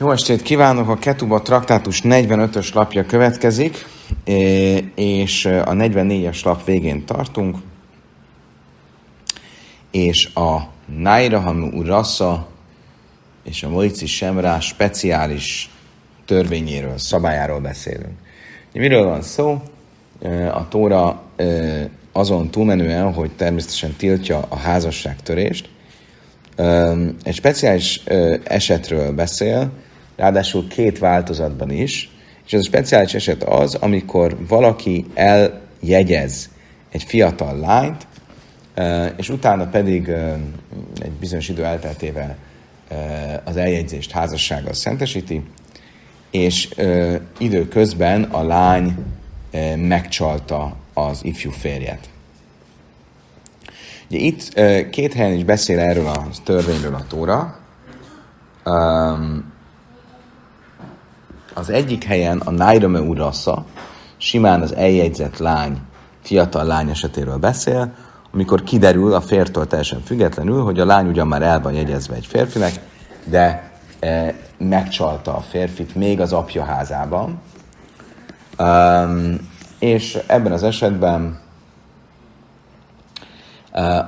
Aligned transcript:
Jó 0.00 0.10
estét 0.10 0.42
kívánok! 0.42 0.88
A 0.88 0.96
Ketuba 0.96 1.42
traktátus 1.42 2.00
45-ös 2.04 2.74
lapja 2.74 3.06
következik, 3.06 3.86
és 4.94 5.44
a 5.44 5.72
44-es 5.72 6.44
lap 6.44 6.64
végén 6.64 7.04
tartunk, 7.04 7.56
és 9.90 10.34
a 10.34 10.60
Nairahamu 10.96 11.78
Urassa 11.78 12.48
és 13.44 13.62
a 13.62 13.68
Moici 13.68 14.06
Semrá 14.06 14.60
speciális 14.60 15.70
törvényéről, 16.24 16.98
szabályáról 16.98 17.60
beszélünk. 17.60 18.18
Miről 18.72 19.04
van 19.04 19.22
szó? 19.22 19.62
A 20.52 20.68
Tóra 20.68 21.22
azon 22.12 22.50
túlmenően, 22.50 23.12
hogy 23.12 23.30
természetesen 23.30 23.94
tiltja 23.96 24.46
a 24.48 24.56
házasságtörést, 24.56 25.68
egy 27.22 27.34
speciális 27.34 28.02
esetről 28.44 29.12
beszél, 29.12 29.70
ráadásul 30.16 30.68
két 30.68 30.98
változatban 30.98 31.70
is, 31.70 32.10
és 32.46 32.52
ez 32.52 32.60
a 32.60 32.64
speciális 32.64 33.14
eset 33.14 33.42
az, 33.42 33.74
amikor 33.74 34.46
valaki 34.48 35.06
eljegyez 35.14 36.50
egy 36.90 37.02
fiatal 37.02 37.58
lányt, 37.58 38.06
és 39.16 39.28
utána 39.28 39.66
pedig 39.66 40.08
egy 40.98 41.10
bizonyos 41.20 41.48
idő 41.48 41.64
elteltével 41.64 42.36
az 43.44 43.56
eljegyzést 43.56 44.10
házassággal 44.10 44.72
szentesíti, 44.72 45.42
és 46.30 46.68
időközben 47.38 48.22
a 48.22 48.42
lány 48.42 48.96
megcsalta 49.76 50.76
az 50.94 51.24
ifjú 51.24 51.50
férjet. 51.50 52.08
Ugye 54.10 54.18
itt 54.18 54.60
két 54.90 55.12
helyen 55.12 55.32
is 55.32 55.44
beszél 55.44 55.78
erről 55.78 56.06
a 56.06 56.26
törvényről 56.44 56.94
a 56.94 57.06
Tóra. 57.08 57.58
Az 61.56 61.70
egyik 61.70 62.04
helyen 62.04 62.38
a 62.38 62.50
Nairame 62.50 63.00
Urassa, 63.00 63.64
simán 64.16 64.60
az 64.62 64.74
eljegyzett 64.74 65.38
lány, 65.38 65.78
fiatal 66.22 66.64
lány 66.64 66.90
esetéről 66.90 67.36
beszél, 67.36 67.92
amikor 68.32 68.62
kiderül 68.62 69.12
a 69.12 69.20
fértől 69.20 69.66
teljesen 69.66 70.00
függetlenül, 70.00 70.62
hogy 70.62 70.80
a 70.80 70.84
lány 70.84 71.06
ugyan 71.06 71.26
már 71.26 71.42
el 71.42 71.60
van 71.60 71.72
jegyezve 71.72 72.14
egy 72.14 72.26
férfinek, 72.26 72.72
de 73.24 73.70
e, 74.00 74.34
megcsalta 74.58 75.36
a 75.36 75.40
férfit 75.40 75.94
még 75.94 76.20
az 76.20 76.32
apja 76.32 76.64
házában. 76.64 77.40
Um, 78.58 79.50
és 79.78 80.18
ebben 80.26 80.52
az 80.52 80.62
esetben 80.62 81.40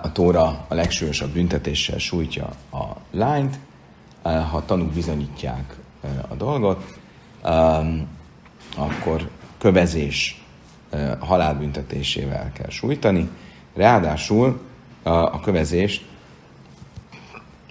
a 0.03 0.13
Tóra 0.13 0.65
a 0.69 0.75
legsúlyosabb 0.75 1.31
büntetéssel 1.31 1.99
sújtja 1.99 2.49
a 2.73 2.85
lányt, 3.11 3.59
ha 4.23 4.63
tanúk 4.67 4.93
bizonyítják 4.93 5.77
a 6.29 6.35
dolgot, 6.35 6.85
akkor 8.77 9.29
kövezés 9.59 10.43
halálbüntetésével 11.19 12.53
kell 12.53 12.71
sújtani. 12.71 13.29
Ráadásul 13.75 14.61
a 15.03 15.41
kövezés 15.41 16.05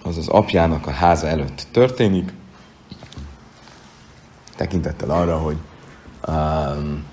az 0.02 0.16
az 0.16 0.28
apjának 0.28 0.86
a 0.86 0.90
háza 0.90 1.26
előtt 1.26 1.66
történik, 1.70 2.32
tekintettel 4.56 5.10
arra, 5.10 5.38
hogy 5.38 5.56
um, 6.28 7.04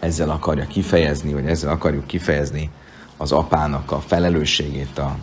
ezzel 0.00 0.30
akarja 0.30 0.66
kifejezni, 0.66 1.32
vagy 1.32 1.46
ezzel 1.46 1.70
akarjuk 1.70 2.06
kifejezni 2.06 2.70
az 3.16 3.32
apának 3.32 3.90
a 3.90 4.00
felelősségét 4.00 4.98
a 4.98 5.16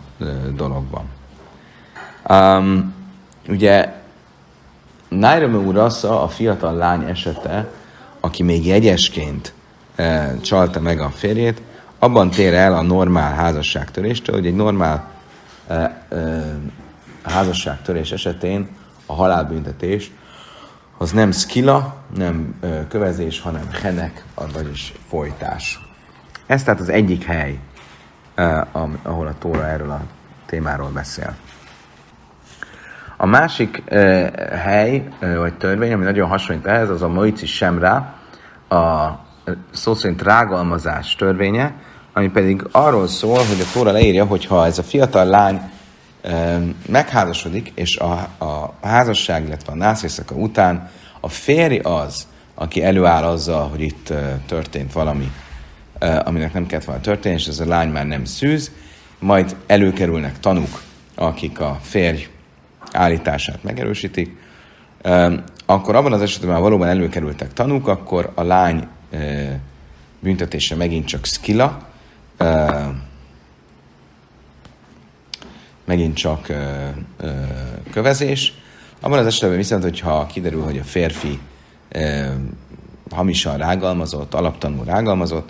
dologban. 0.54 1.04
Um, 2.28 2.94
ugye 3.48 3.99
Nairame 5.10 5.56
Urassa 5.56 6.22
a 6.22 6.28
fiatal 6.28 6.74
lány 6.74 7.02
esete, 7.02 7.68
aki 8.20 8.42
még 8.42 8.66
jegyesként 8.66 9.52
e, 9.94 10.36
csalta 10.40 10.80
meg 10.80 11.00
a 11.00 11.08
férjét, 11.08 11.62
abban 11.98 12.30
tér 12.30 12.54
el 12.54 12.74
a 12.74 12.82
normál 12.82 13.34
házasságtöréstől, 13.34 14.34
hogy 14.34 14.46
egy 14.46 14.54
normál 14.54 15.10
e, 15.66 15.74
e, 15.74 16.00
házasságtörés 17.22 18.12
esetén 18.12 18.68
a 19.06 19.14
halálbüntetés 19.14 20.10
az 20.98 21.10
nem 21.10 21.32
skila, 21.32 21.94
nem 22.16 22.54
e, 22.60 22.86
kövezés, 22.88 23.40
hanem 23.40 23.68
henek, 23.82 24.24
vagyis 24.52 24.92
folytás. 25.08 25.80
Ez 26.46 26.62
tehát 26.62 26.80
az 26.80 26.88
egyik 26.88 27.24
hely, 27.24 27.58
ahol 29.02 29.26
a 29.26 29.34
Tóra 29.38 29.66
erről 29.66 29.90
a 29.90 30.00
témáról 30.46 30.88
beszél. 30.88 31.34
A 33.22 33.26
másik 33.26 33.82
hely, 34.64 35.08
vagy 35.18 35.54
törvény, 35.54 35.92
ami 35.92 36.04
nagyon 36.04 36.28
hasonlít 36.28 36.66
ehhez, 36.66 36.90
az 36.90 37.02
a 37.02 37.08
Moici 37.08 37.46
Semra, 37.46 38.14
a 38.68 39.08
szó 39.70 39.94
szerint 39.94 40.22
rágalmazás 40.22 41.14
törvénye, 41.14 41.74
ami 42.12 42.28
pedig 42.28 42.66
arról 42.70 43.08
szól, 43.08 43.36
hogy 43.36 43.60
a 43.60 43.70
Tóra 43.72 43.90
leírja, 43.90 44.24
hogy 44.24 44.46
ha 44.46 44.66
ez 44.66 44.78
a 44.78 44.82
fiatal 44.82 45.24
lány 45.24 45.60
megházasodik, 46.88 47.72
és 47.74 47.96
a, 47.96 48.12
a 48.38 48.74
házasság, 48.82 49.46
illetve 49.46 49.72
a 49.72 49.76
nászészaka 49.76 50.34
után 50.34 50.90
a 51.20 51.28
férj 51.28 51.78
az, 51.78 52.26
aki 52.54 52.82
előáll 52.84 53.24
azzal, 53.24 53.68
hogy 53.68 53.80
itt 53.80 54.12
történt 54.46 54.92
valami 54.92 55.32
aminek 56.24 56.52
nem 56.52 56.66
kellett 56.66 56.84
volna 56.84 57.00
történni, 57.00 57.34
és 57.34 57.46
ez 57.46 57.60
a 57.60 57.66
lány 57.66 57.88
már 57.88 58.06
nem 58.06 58.24
szűz, 58.24 58.70
majd 59.18 59.56
előkerülnek 59.66 60.38
tanúk, 60.38 60.80
akik 61.14 61.60
a 61.60 61.78
férj 61.82 62.28
állítását 62.92 63.62
megerősítik, 63.62 64.36
akkor 65.66 65.96
abban 65.96 66.12
az 66.12 66.22
esetben 66.22 66.50
már 66.50 66.60
valóban 66.60 66.88
előkerültek 66.88 67.52
tanúk, 67.52 67.88
akkor 67.88 68.32
a 68.34 68.42
lány 68.42 68.86
büntetése 70.20 70.76
megint 70.76 71.06
csak 71.06 71.24
skila, 71.24 71.88
megint 75.84 76.16
csak 76.16 76.52
kövezés. 77.90 78.54
Abban 79.00 79.18
az 79.18 79.26
esetben 79.26 79.56
viszont, 79.56 79.82
hogyha 79.82 80.26
kiderül, 80.26 80.62
hogy 80.62 80.78
a 80.78 80.84
férfi 80.84 81.38
hamisan 83.10 83.56
rágalmazott, 83.56 84.34
alaptanul 84.34 84.84
rágalmazott, 84.84 85.48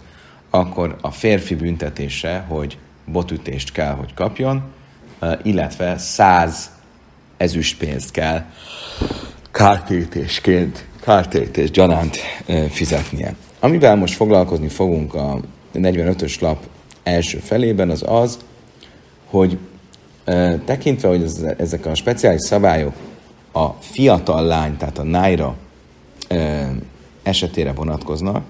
akkor 0.50 0.96
a 1.00 1.10
férfi 1.10 1.54
büntetése, 1.54 2.44
hogy 2.48 2.78
botütést 3.04 3.72
kell, 3.72 3.94
hogy 3.94 4.14
kapjon, 4.14 4.62
illetve 5.42 5.98
száz 5.98 6.70
ezüstpénzt 7.40 8.10
kell 8.10 8.44
kártérítésként, 9.50 10.84
kártérítés 11.00 11.70
gyanánt 11.70 12.18
fizetnie. 12.70 13.34
Amivel 13.60 13.96
most 13.96 14.14
foglalkozni 14.14 14.68
fogunk 14.68 15.14
a 15.14 15.40
45-ös 15.74 16.40
lap 16.40 16.58
első 17.02 17.38
felében, 17.38 17.90
az 17.90 18.04
az, 18.06 18.38
hogy 19.26 19.58
tekintve, 20.64 21.08
hogy 21.08 21.30
ezek 21.58 21.86
a 21.86 21.94
speciális 21.94 22.40
szabályok 22.40 22.94
a 23.52 23.66
fiatal 23.68 24.44
lány, 24.46 24.76
tehát 24.76 24.98
a 24.98 25.02
nájra 25.02 25.56
esetére 27.22 27.72
vonatkoznak, 27.72 28.44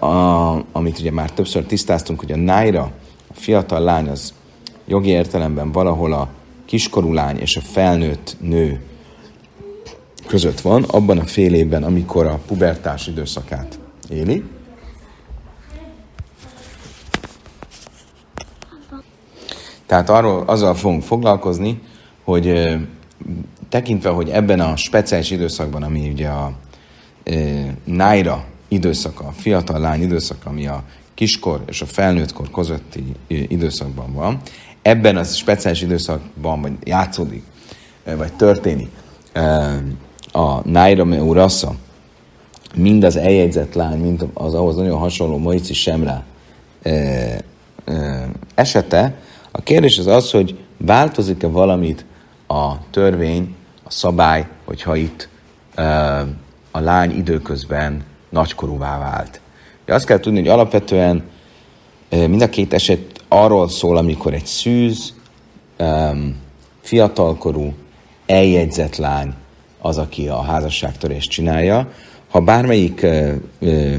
a, 0.00 0.54
amit 0.72 0.98
ugye 0.98 1.10
már 1.10 1.30
többször 1.30 1.64
tisztáztunk, 1.64 2.20
hogy 2.20 2.32
a 2.32 2.36
nájra, 2.36 2.92
a 3.28 3.34
fiatal 3.34 3.80
lány 3.80 4.08
az 4.08 4.34
jogi 4.86 5.08
értelemben 5.08 5.72
valahol 5.72 6.12
a 6.12 6.28
kiskorú 6.66 7.12
lány 7.12 7.38
és 7.38 7.56
a 7.56 7.60
felnőtt 7.60 8.36
nő 8.40 8.80
között 10.26 10.60
van, 10.60 10.82
abban 10.82 11.18
a 11.18 11.24
fél 11.24 11.54
évben, 11.54 11.82
amikor 11.82 12.26
a 12.26 12.40
pubertás 12.46 13.06
időszakát 13.06 13.78
éli. 14.08 14.44
Tehát 19.86 20.10
arról, 20.10 20.42
azzal 20.46 20.74
fogunk 20.74 21.02
foglalkozni, 21.02 21.80
hogy 22.24 22.76
tekintve, 23.68 24.10
hogy 24.10 24.28
ebben 24.28 24.60
a 24.60 24.76
speciális 24.76 25.30
időszakban, 25.30 25.82
ami 25.82 26.08
ugye 26.08 26.28
a 26.28 26.52
e, 27.24 27.32
nájra 27.84 28.44
időszaka, 28.68 29.26
a 29.26 29.32
fiatal 29.32 29.80
lány 29.80 30.02
időszaka, 30.02 30.50
ami 30.50 30.66
a 30.66 30.84
kiskor 31.14 31.62
és 31.66 31.82
a 31.82 31.86
felnőttkor 31.86 32.50
közötti 32.50 33.04
időszakban 33.26 34.12
van, 34.12 34.40
ebben 34.86 35.16
a 35.16 35.22
speciális 35.22 35.82
időszakban 35.82 36.60
vagy 36.60 36.72
játszódik, 36.84 37.42
vagy 38.16 38.32
történik 38.32 38.88
a 40.32 40.68
Naira 40.68 41.04
Urassa, 41.04 41.74
mind 42.74 43.04
az 43.04 43.16
eljegyzett 43.16 43.74
lány, 43.74 43.98
mind 43.98 44.26
az 44.34 44.54
ahhoz 44.54 44.76
nagyon 44.76 44.98
hasonló 44.98 45.38
Moici 45.38 45.74
Semre 45.74 46.24
esete, 48.54 49.14
a 49.50 49.60
kérdés 49.60 49.98
az 49.98 50.06
az, 50.06 50.30
hogy 50.30 50.58
változik-e 50.76 51.46
valamit 51.46 52.04
a 52.46 52.90
törvény, 52.90 53.54
a 53.84 53.90
szabály, 53.90 54.46
hogyha 54.64 54.96
itt 54.96 55.28
a 56.70 56.80
lány 56.80 57.16
időközben 57.16 58.04
nagykorúvá 58.28 58.98
vált. 58.98 59.40
De 59.84 59.94
azt 59.94 60.06
kell 60.06 60.20
tudni, 60.20 60.38
hogy 60.38 60.48
alapvetően 60.48 61.22
mind 62.10 62.42
a 62.42 62.48
két 62.48 62.74
eset 62.74 63.15
arról 63.42 63.68
szól, 63.68 63.96
amikor 63.96 64.34
egy 64.34 64.46
szűz, 64.46 65.14
fiatalkorú, 66.80 67.74
eljegyzett 68.26 68.96
lány 68.96 69.34
az, 69.80 69.98
aki 69.98 70.28
a 70.28 70.42
házasságtörést 70.42 71.30
csinálja. 71.30 71.88
Ha 72.30 72.40
bármelyik 72.40 73.02
ö, 73.02 73.94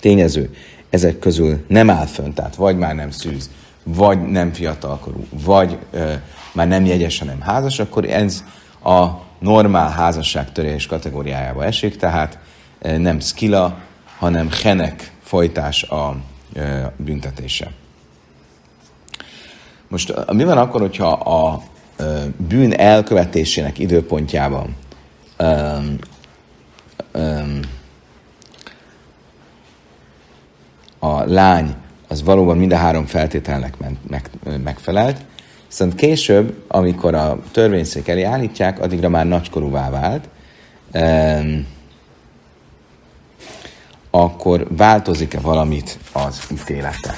tényező 0.00 0.54
ezek 0.90 1.18
közül 1.18 1.64
nem 1.68 1.90
áll 1.90 2.06
fönn, 2.06 2.32
tehát 2.32 2.56
vagy 2.56 2.78
már 2.78 2.94
nem 2.94 3.10
szűz, 3.10 3.50
vagy 3.82 4.22
nem 4.22 4.52
fiatalkorú, 4.52 5.26
vagy 5.44 5.78
ö, 5.90 6.12
már 6.52 6.68
nem 6.68 6.84
jegyes, 6.84 7.18
hanem 7.18 7.40
házas, 7.40 7.78
akkor 7.78 8.04
ez 8.04 8.44
a 8.84 9.06
normál 9.38 9.90
házasságtörés 9.90 10.86
kategóriájába 10.86 11.64
esik, 11.64 11.96
tehát 11.96 12.38
nem 12.80 13.20
skila, 13.20 13.78
hanem 14.18 14.48
henek 14.62 15.12
folytás 15.22 15.82
a 15.82 16.16
büntetése. 16.96 17.70
Most 19.94 20.32
mi 20.32 20.44
van 20.44 20.58
akkor, 20.58 20.80
hogyha 20.80 21.12
a 21.12 21.62
bűn 22.36 22.72
elkövetésének 22.72 23.78
időpontjában 23.78 24.76
ö, 25.36 25.76
ö, 27.12 27.40
a 30.98 31.24
lány 31.24 31.74
az 32.08 32.22
valóban 32.22 32.56
mind 32.56 32.72
a 32.72 32.76
három 32.76 33.06
feltételnek 33.06 33.78
meg, 33.78 33.96
meg, 34.08 34.30
megfelelt, 34.62 35.24
viszont 35.68 35.94
később, 35.94 36.64
amikor 36.68 37.14
a 37.14 37.38
törvényszék 37.52 38.08
elé 38.08 38.22
állítják, 38.22 38.80
addigra 38.80 39.08
már 39.08 39.26
nagykorúvá 39.26 39.90
vált, 39.90 40.28
um, 40.94 41.66
akkor 44.10 44.66
változik-e 44.76 45.40
valamit 45.40 45.98
az 46.12 46.46
ítélete? 46.52 47.14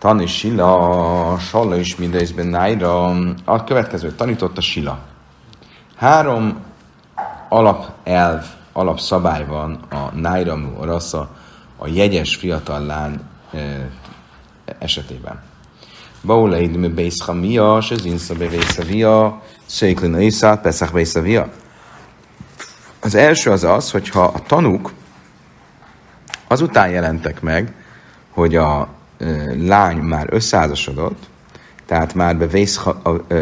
Tani 0.00 0.26
Sila, 0.26 1.38
Salla 1.38 1.76
is 1.76 1.96
mindegyben 1.96 2.46
nájra. 2.46 3.08
A 3.44 3.64
következő 3.64 4.12
tanította 4.12 4.60
Sila. 4.60 4.98
Három 5.96 6.60
alapelv, 7.48 8.44
alapszabály 8.72 9.46
van 9.46 9.80
a 9.90 10.14
nájramú 10.14 10.82
rasza, 10.82 11.30
a 11.76 11.88
jegyes 11.88 12.36
fiatal 12.36 12.86
lány 12.86 13.20
esetében. 14.78 15.42
Baula 16.24 16.58
idme 16.58 16.88
beischa 16.88 17.32
mia, 17.32 17.80
se 17.80 17.96
zinsa 17.96 18.34
bevésza 18.34 18.82
via, 18.82 19.42
széklina 19.66 20.20
iszát, 20.20 20.60
peszach 20.60 20.92
bésza 20.92 21.20
via. 21.20 21.48
Az 23.00 23.14
első 23.14 23.50
az 23.50 23.64
az, 23.64 23.90
hogyha 23.90 24.24
a 24.24 24.42
tanúk 24.46 24.92
azután 26.46 26.90
jelentek 26.90 27.40
meg, 27.40 27.74
hogy 28.30 28.56
a 28.56 28.88
lány 29.56 29.96
már 29.96 30.26
összeházasodott, 30.30 31.28
tehát 31.86 32.14
már 32.14 32.36
bevész 32.36 32.80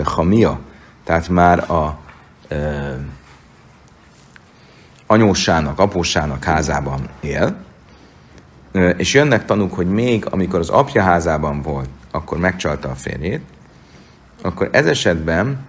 hamia, 0.04 0.60
tehát 1.04 1.28
már 1.28 1.70
a 1.70 1.98
e, 2.48 2.98
anyósának, 5.06 5.78
apósának 5.78 6.44
házában 6.44 7.08
él, 7.20 7.56
és 8.96 9.14
jönnek 9.14 9.44
tanúk, 9.44 9.74
hogy 9.74 9.86
még 9.86 10.26
amikor 10.30 10.58
az 10.58 10.68
apja 10.68 11.02
házában 11.02 11.62
volt, 11.62 11.88
akkor 12.10 12.38
megcsalta 12.38 12.88
a 12.88 12.94
férjét, 12.94 13.42
akkor 14.42 14.68
ez 14.72 14.86
esetben 14.86 15.66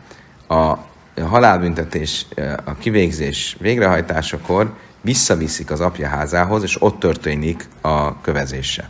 a 0.47 0.75
halálbüntetés, 1.21 2.25
a 2.63 2.73
kivégzés 2.73 3.57
végrehajtásakor 3.59 4.73
visszaviszik 5.01 5.71
az 5.71 5.81
apja 5.81 6.07
házához, 6.07 6.63
és 6.63 6.81
ott 6.81 6.99
történik 6.99 7.67
a 7.81 8.21
kövezése. 8.21 8.89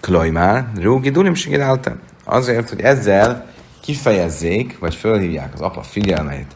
Klojmár, 0.00 0.66
Rúgi 0.80 1.10
Dulim 1.10 1.34
Azért, 2.24 2.68
hogy 2.68 2.80
ezzel 2.80 3.46
kifejezzék, 3.80 4.78
vagy 4.78 4.94
fölhívják 4.94 5.54
az 5.54 5.60
apa 5.60 5.82
figyelmeit 5.82 6.54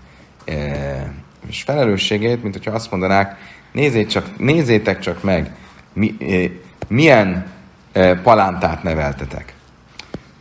és 1.48 1.62
felelősségét, 1.62 2.42
mint 2.42 2.54
hogyha 2.54 2.70
azt 2.70 2.90
mondanák, 2.90 3.36
nézzétek 3.72 4.08
csak, 4.08 4.38
nézzétek 4.38 4.98
csak 4.98 5.22
meg, 5.22 5.56
mi, 5.92 6.16
eh, 6.20 6.50
milyen 6.88 7.46
eh, 7.92 8.18
palántát 8.22 8.82
neveltetek. 8.82 9.54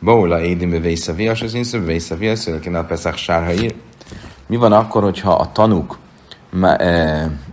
Baula 0.01 0.41
édimű 0.41 0.79
vészavia, 0.79 1.31
az 1.31 1.53
inszöbb 1.53 1.85
vészavia, 1.85 2.35
szülőként 2.35 2.75
a 2.75 2.83
Peszach 2.83 3.17
sárhaír. 3.17 3.75
Mi 4.47 4.55
van 4.55 4.71
akkor, 4.71 5.03
hogyha 5.03 5.33
a 5.33 5.51
tanuk 5.51 5.97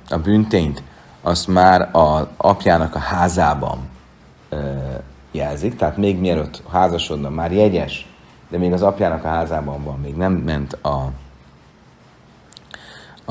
a 0.09 0.19
büntényt 0.19 0.83
azt 1.23 1.49
már 1.49 1.89
az 1.93 2.27
apjának 2.37 2.95
a 2.95 2.99
házában 2.99 3.89
jelzik, 5.31 5.77
tehát 5.77 5.97
még 5.97 6.19
mielőtt 6.19 6.63
házasodna, 6.71 7.29
már 7.29 7.53
jegyes, 7.53 8.07
de 8.49 8.59
még 8.59 8.73
az 8.73 8.83
apjának 8.83 9.25
a 9.25 9.29
házában 9.29 9.85
van, 9.85 9.99
még 10.01 10.15
nem 10.15 10.33
ment 10.33 10.73
a, 10.73 11.11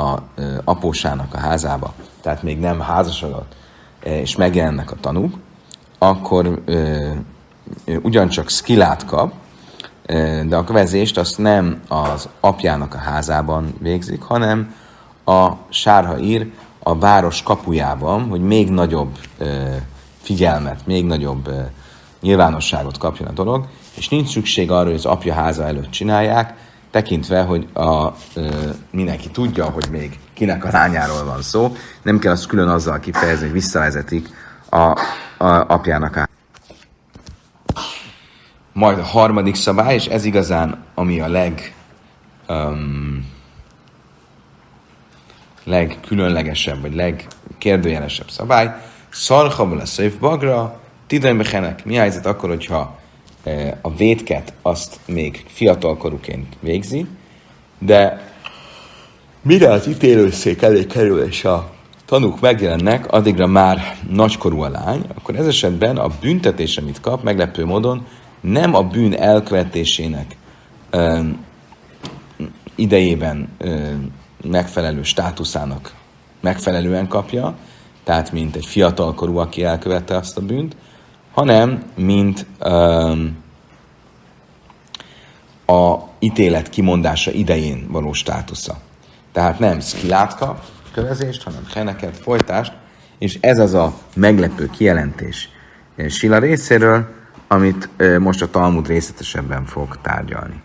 a 0.01 0.19
apósának 0.63 1.33
a 1.33 1.37
házába, 1.37 1.93
tehát 2.21 2.43
még 2.43 2.59
nem 2.59 2.79
házasodott, 2.79 3.55
és 4.03 4.35
megjelennek 4.35 4.91
a 4.91 4.95
tanúk, 5.01 5.37
akkor 5.97 6.61
ö, 6.65 7.09
ugyancsak 8.01 8.49
skillát 8.49 9.05
kap, 9.05 9.33
de 10.45 10.55
a 10.55 10.63
kövezést 10.63 11.17
azt 11.17 11.37
nem 11.37 11.81
az 11.87 12.29
apjának 12.39 12.93
a 12.93 12.97
házában 12.97 13.73
végzik, 13.79 14.21
hanem 14.21 14.75
a 15.25 15.51
sárha 15.69 16.17
ír 16.17 16.51
a 16.79 16.97
város 16.97 17.43
kapujában, 17.43 18.27
hogy 18.29 18.41
még 18.41 18.69
nagyobb 18.69 19.17
ö, 19.37 19.75
figyelmet, 20.21 20.85
még 20.85 21.05
nagyobb 21.05 21.47
ö, 21.47 21.61
nyilvánosságot 22.21 22.97
kapjon 22.97 23.27
a 23.27 23.31
dolog, 23.31 23.67
és 23.95 24.09
nincs 24.09 24.29
szükség 24.29 24.71
arra, 24.71 24.85
hogy 24.85 24.93
az 24.93 25.05
apja 25.05 25.33
háza 25.33 25.65
előtt 25.65 25.89
csinálják, 25.89 26.53
tekintve, 26.91 27.41
hogy 27.41 27.67
a, 27.73 28.07
ö, 28.33 28.49
mindenki 28.91 29.29
tudja, 29.29 29.65
hogy 29.65 29.87
még 29.91 30.19
kinek 30.33 30.65
a 30.65 30.69
lányáról 30.71 31.23
van 31.25 31.41
szó, 31.41 31.75
nem 32.01 32.19
kell 32.19 32.31
azt 32.31 32.47
külön 32.47 32.67
azzal 32.67 32.99
kifejezni, 32.99 33.43
hogy 33.43 33.53
visszavezetik 33.53 34.29
a, 34.69 34.99
a 35.37 35.65
apjának 35.67 36.15
a 36.15 36.27
majd 38.73 38.99
a 38.99 39.03
harmadik 39.03 39.55
szabály, 39.55 39.93
és 39.93 40.05
ez 40.05 40.25
igazán, 40.25 40.83
ami 40.95 41.19
a 41.19 41.27
leg 41.27 41.75
um, 42.47 43.27
legkülönlegesebb, 45.63 46.81
vagy 46.81 46.95
legkérdőjelesebb 46.95 48.29
szabály, 48.29 48.75
szarhabul 49.09 49.79
a 49.79 49.85
szöjf 49.85 50.15
tidrenbechenek. 51.09 51.85
Mi 51.85 51.95
helyzet 51.95 52.25
akkor, 52.25 52.49
hogyha 52.49 52.99
a 53.81 53.93
védket 53.93 54.53
azt 54.61 54.99
még 55.05 55.45
fiatalkorúként 55.47 56.55
végzi, 56.59 57.05
de 57.79 58.31
mire 59.41 59.71
az 59.71 59.87
ítélőszék 59.87 60.61
elé 60.61 60.85
kerül 60.85 61.21
és 61.21 61.45
a 61.45 61.69
tanúk 62.05 62.39
megjelennek, 62.39 63.11
addigra 63.11 63.47
már 63.47 63.97
nagykorú 64.09 64.61
a 64.61 64.69
lány, 64.69 65.01
akkor 65.15 65.35
ez 65.35 65.47
esetben 65.47 65.97
a 65.97 66.07
büntetés, 66.21 66.77
amit 66.77 67.01
kap, 67.01 67.23
meglepő 67.23 67.65
módon 67.65 68.07
nem 68.41 68.75
a 68.75 68.83
bűn 68.83 69.13
elkövetésének 69.13 70.35
ö, 70.89 71.19
idejében 72.75 73.49
ö, 73.57 73.91
megfelelő 74.43 75.03
státuszának 75.03 75.93
megfelelően 76.39 77.07
kapja, 77.07 77.55
tehát 78.03 78.31
mint 78.31 78.55
egy 78.55 78.65
fiatalkorú, 78.65 79.37
aki 79.37 79.63
elkövette 79.63 80.15
azt 80.15 80.37
a 80.37 80.41
bűnt, 80.41 80.75
hanem 81.39 81.83
mint 81.95 82.45
um, 82.59 83.37
a 85.65 85.97
ítélet 86.19 86.69
kimondása 86.69 87.31
idején 87.31 87.87
való 87.89 88.13
státusza. 88.13 88.77
Tehát 89.31 89.59
nem 89.59 89.79
szkilátka 89.79 90.59
kövezést, 90.91 91.43
hanem 91.43 91.63
heneket, 91.73 92.17
folytást, 92.17 92.73
és 93.17 93.37
ez 93.41 93.59
az 93.59 93.73
a 93.73 93.93
meglepő 94.15 94.69
kijelentés 94.69 95.49
Sila 96.07 96.37
részéről, 96.37 97.07
amit 97.47 97.89
most 98.19 98.41
a 98.41 98.49
Talmud 98.49 98.87
részletesebben 98.87 99.65
fog 99.65 99.97
tárgyalni. 100.01 100.61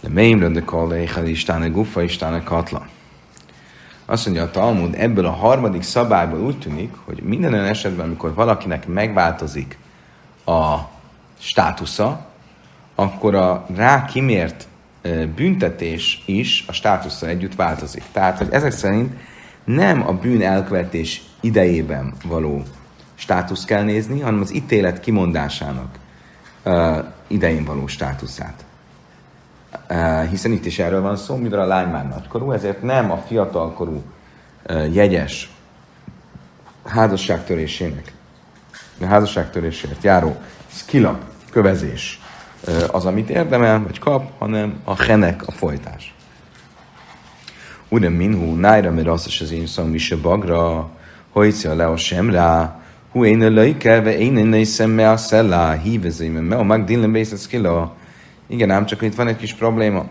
De 0.00 0.08
meimre 0.08 0.48
de 0.48 0.60
kalléhel 0.60 1.26
istáne 1.26 1.68
gufa 1.68 2.02
istáne 2.02 2.42
katla. 2.42 2.86
Azt 4.06 4.24
mondja 4.24 4.42
a 4.42 4.50
Talmud, 4.50 4.94
ebből 4.98 5.26
a 5.26 5.30
harmadik 5.30 5.82
szabályból 5.82 6.40
úgy 6.40 6.58
tűnik, 6.58 6.94
hogy 7.04 7.22
minden 7.22 7.52
olyan 7.52 7.64
esetben, 7.64 8.06
amikor 8.06 8.34
valakinek 8.34 8.86
megváltozik 8.86 9.78
a 10.44 10.76
státusza, 11.38 12.26
akkor 12.94 13.34
a 13.34 13.66
rá 13.76 14.04
kimért 14.04 14.68
büntetés 15.34 16.22
is 16.26 16.64
a 16.68 16.72
státusszal 16.72 17.28
együtt 17.28 17.54
változik. 17.54 18.02
Tehát, 18.12 18.38
hogy 18.38 18.48
ezek 18.50 18.70
szerint 18.70 19.12
nem 19.64 20.06
a 20.06 20.12
bűn 20.12 20.42
elkövetés 20.42 21.22
idejében 21.40 22.12
való 22.24 22.62
státusz 23.14 23.64
kell 23.64 23.82
nézni, 23.82 24.20
hanem 24.20 24.40
az 24.40 24.54
ítélet 24.54 25.00
kimondásának 25.00 25.98
idején 27.26 27.64
való 27.64 27.86
státuszát. 27.86 28.65
Uh, 29.90 30.28
hiszen 30.28 30.52
itt 30.52 30.64
is 30.64 30.78
erről 30.78 31.00
van 31.00 31.16
szó, 31.16 31.36
mivel 31.36 31.60
a 31.60 31.66
lány 31.66 31.88
már 31.88 32.08
nagykorú, 32.08 32.52
ezért 32.52 32.82
nem 32.82 33.10
a 33.10 33.16
fiatalkorú 33.16 34.02
uh, 34.68 34.94
jegyes 34.94 35.50
házasságtörésének, 36.84 38.12
a 39.00 39.04
házasságtörésért 39.04 40.02
járó 40.02 40.36
skila 40.68 41.18
kövezés 41.50 42.20
az, 42.90 43.04
amit 43.04 43.30
érdemel, 43.30 43.82
vagy 43.82 43.98
kap, 43.98 44.30
hanem 44.38 44.80
a 44.84 45.02
henek, 45.02 45.46
a 45.46 45.50
folytás. 45.50 46.14
Uram 47.88 48.12
minhu, 48.12 48.54
nájra, 48.54 49.12
azt 49.12 49.26
is 49.26 49.40
az 49.40 49.52
én 49.52 49.66
szom 49.66 49.94
is 49.94 50.10
a 50.10 50.20
bagra, 50.20 50.90
hojcia 51.32 51.74
le 51.74 51.86
a 51.86 51.96
semrá, 51.96 52.80
hu 53.12 53.24
én 53.24 53.42
a 53.42 53.50
lejkelve, 53.50 54.18
én 54.18 54.36
én 54.36 54.88
me 54.88 55.10
a 55.10 55.16
szellá, 55.16 55.72
hívezém, 55.72 56.32
me 56.32 56.56
a 56.56 56.62
magdillen 56.62 57.12
bészesz 57.12 57.46
kila. 57.46 57.94
Igen, 58.46 58.70
ám 58.70 58.86
csak 58.86 59.02
itt 59.02 59.14
van 59.14 59.28
egy 59.28 59.36
kis 59.36 59.54
probléma, 59.54 60.06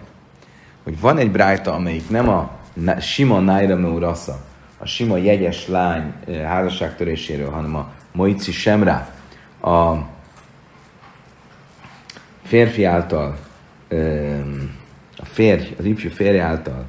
hogy 0.84 1.00
van 1.00 1.18
egy 1.18 1.32
brájta, 1.32 1.74
amelyik 1.74 2.10
nem 2.10 2.30
a 2.30 2.52
sima 3.00 3.40
nájra 3.40 3.76
meurasza, 3.76 4.46
a 4.78 4.86
sima 4.86 5.18
jegyes 5.18 5.68
lány 5.68 6.14
házasságtöréséről, 6.28 7.50
hanem 7.50 7.76
a 7.76 7.94
moici 8.12 8.52
semrá, 8.52 9.10
a 9.62 9.96
férfi 12.44 12.84
által, 12.84 13.38
a 15.18 15.26
férj, 15.26 15.76
az 15.78 15.86
ifjú 15.86 16.10
férj 16.10 16.40
által 16.40 16.86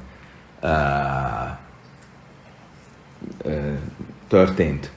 történt 4.27 4.91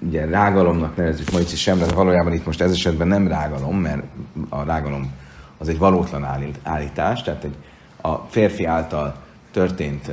ugye 0.00 0.24
rágalomnak 0.24 0.96
nevezzük 0.96 1.30
Maici 1.30 1.56
semre, 1.56 1.86
de 1.86 1.94
valójában 1.94 2.32
itt 2.32 2.46
most 2.46 2.60
ez 2.60 2.70
esetben 2.70 3.08
nem 3.08 3.28
rágalom, 3.28 3.76
mert 3.76 4.02
a 4.48 4.62
rágalom 4.62 5.12
az 5.58 5.68
egy 5.68 5.78
valótlan 5.78 6.24
állítás, 6.62 7.22
tehát 7.22 7.44
egy, 7.44 7.54
a 8.00 8.14
férfi 8.14 8.64
által 8.64 9.14
történt 9.50 10.10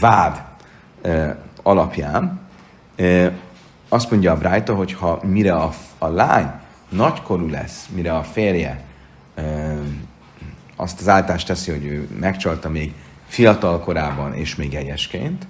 vád 0.00 0.42
alapján 1.62 2.40
azt 3.88 4.10
mondja 4.10 4.32
a 4.32 4.36
Brájta, 4.36 4.74
hogy 4.74 4.92
ha 4.92 5.20
mire 5.22 5.54
a, 5.54 5.70
a 5.98 6.06
lány 6.06 6.50
nagykorú 6.88 7.48
lesz, 7.48 7.88
mire 7.94 8.16
a 8.16 8.22
férje 8.22 8.84
azt 10.76 11.00
az 11.00 11.08
áltást 11.08 11.46
teszi, 11.46 11.70
hogy 11.70 11.84
ő 11.84 12.08
megcsalta 12.20 12.68
még 12.68 12.94
fiatal 13.26 13.80
korában 13.80 14.34
és 14.34 14.56
még 14.56 14.74
egyesként, 14.74 15.46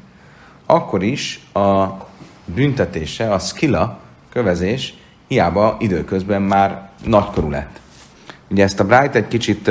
akkor 0.67 1.03
is 1.03 1.49
a 1.53 1.87
büntetése, 2.55 3.33
a 3.33 3.39
skilla, 3.39 3.99
kövezés, 4.33 4.95
hiába 5.27 5.77
időközben 5.81 6.43
már 6.43 6.89
nagykorú 7.05 7.51
lett. 7.51 7.81
Ugye 8.51 8.63
ezt 8.63 8.81
a 8.81 8.85
Bright 8.85 9.15
egy 9.15 9.29
kicsit 9.29 9.71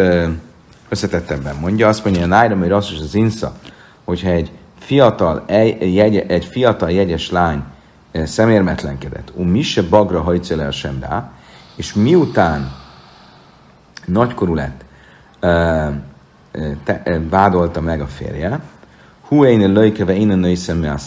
összetettebben 0.89 1.55
mondja, 1.55 1.87
azt 1.87 2.03
mondja, 2.03 2.23
a 2.23 2.25
Nájra, 2.25 2.57
hogy 2.57 2.71
az 2.71 2.93
az 3.01 3.15
insza, 3.15 3.53
hogyha 4.03 4.29
egy 4.29 4.51
fiatal, 4.79 5.43
egy, 5.45 5.97
egy, 5.97 6.17
egy 6.17 6.45
fiatal 6.45 6.91
jegyes 6.91 7.31
lány 7.31 7.63
szemérmetlenkedett, 8.13 9.31
um 9.35 9.47
mi 9.47 9.61
se 9.61 9.81
bagra 9.81 10.21
hajtja 10.21 10.71
sem 10.71 10.97
rá, 10.99 11.31
és 11.75 11.93
miután 11.93 12.71
nagykorú 14.05 14.55
lett, 14.55 14.85
vádolta 17.29 17.81
meg 17.81 18.01
a 18.01 18.07
férje, 18.07 18.59
hu 19.21 19.45
én 19.45 19.71
löjkeve 19.71 20.15
én 20.15 20.31
a 20.31 20.35
női 20.35 20.55
szemmel 20.55 20.97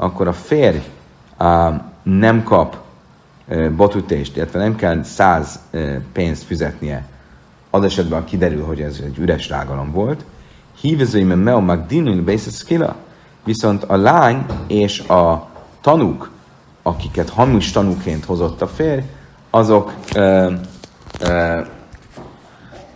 akkor 0.00 0.28
a 0.28 0.32
férj 0.32 0.78
nem 2.02 2.42
kap 2.42 2.76
botütést, 3.76 4.36
illetve 4.36 4.58
nem 4.58 4.76
kell 4.76 5.02
száz 5.02 5.60
pénzt 6.12 6.42
fizetnie, 6.42 7.08
az 7.70 7.84
esetben 7.84 8.24
kiderül, 8.24 8.64
hogy 8.64 8.80
ez 8.80 9.00
egy 9.04 9.18
üres 9.18 9.48
rágalom 9.48 9.92
volt, 9.92 10.24
hívezőim 10.80 11.28
meo 11.28 11.60
magdinul 11.60 12.24
skilla, 12.36 12.96
viszont 13.44 13.84
a 13.84 13.96
lány 13.96 14.46
és 14.66 15.00
a 15.00 15.48
tanúk, 15.80 16.30
akiket 16.82 17.28
hamis 17.28 17.70
tanúként 17.70 18.24
hozott 18.24 18.62
a 18.62 18.66
férj, 18.66 19.02
azok 19.50 19.94
ö, 20.14 20.52
ö, 21.20 21.60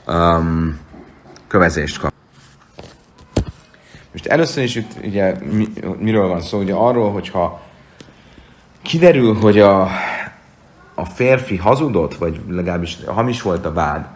um, 0.06 0.78
kövezést 1.48 1.98
kap. 1.98 2.13
Először 4.34 4.62
is 4.62 4.74
itt 4.74 4.92
ugye 5.04 5.34
mi, 5.52 5.68
miről 5.98 6.28
van 6.28 6.40
szó? 6.40 6.58
Ugye 6.58 6.74
arról, 6.74 7.12
hogyha 7.12 7.60
kiderül, 8.82 9.34
hogy 9.34 9.58
a, 9.58 9.82
a 10.94 11.04
férfi 11.04 11.56
hazudott, 11.56 12.14
vagy 12.14 12.40
legalábbis 12.48 12.98
hamis 13.06 13.42
volt 13.42 13.66
a 13.66 13.72
vád, 13.72 14.06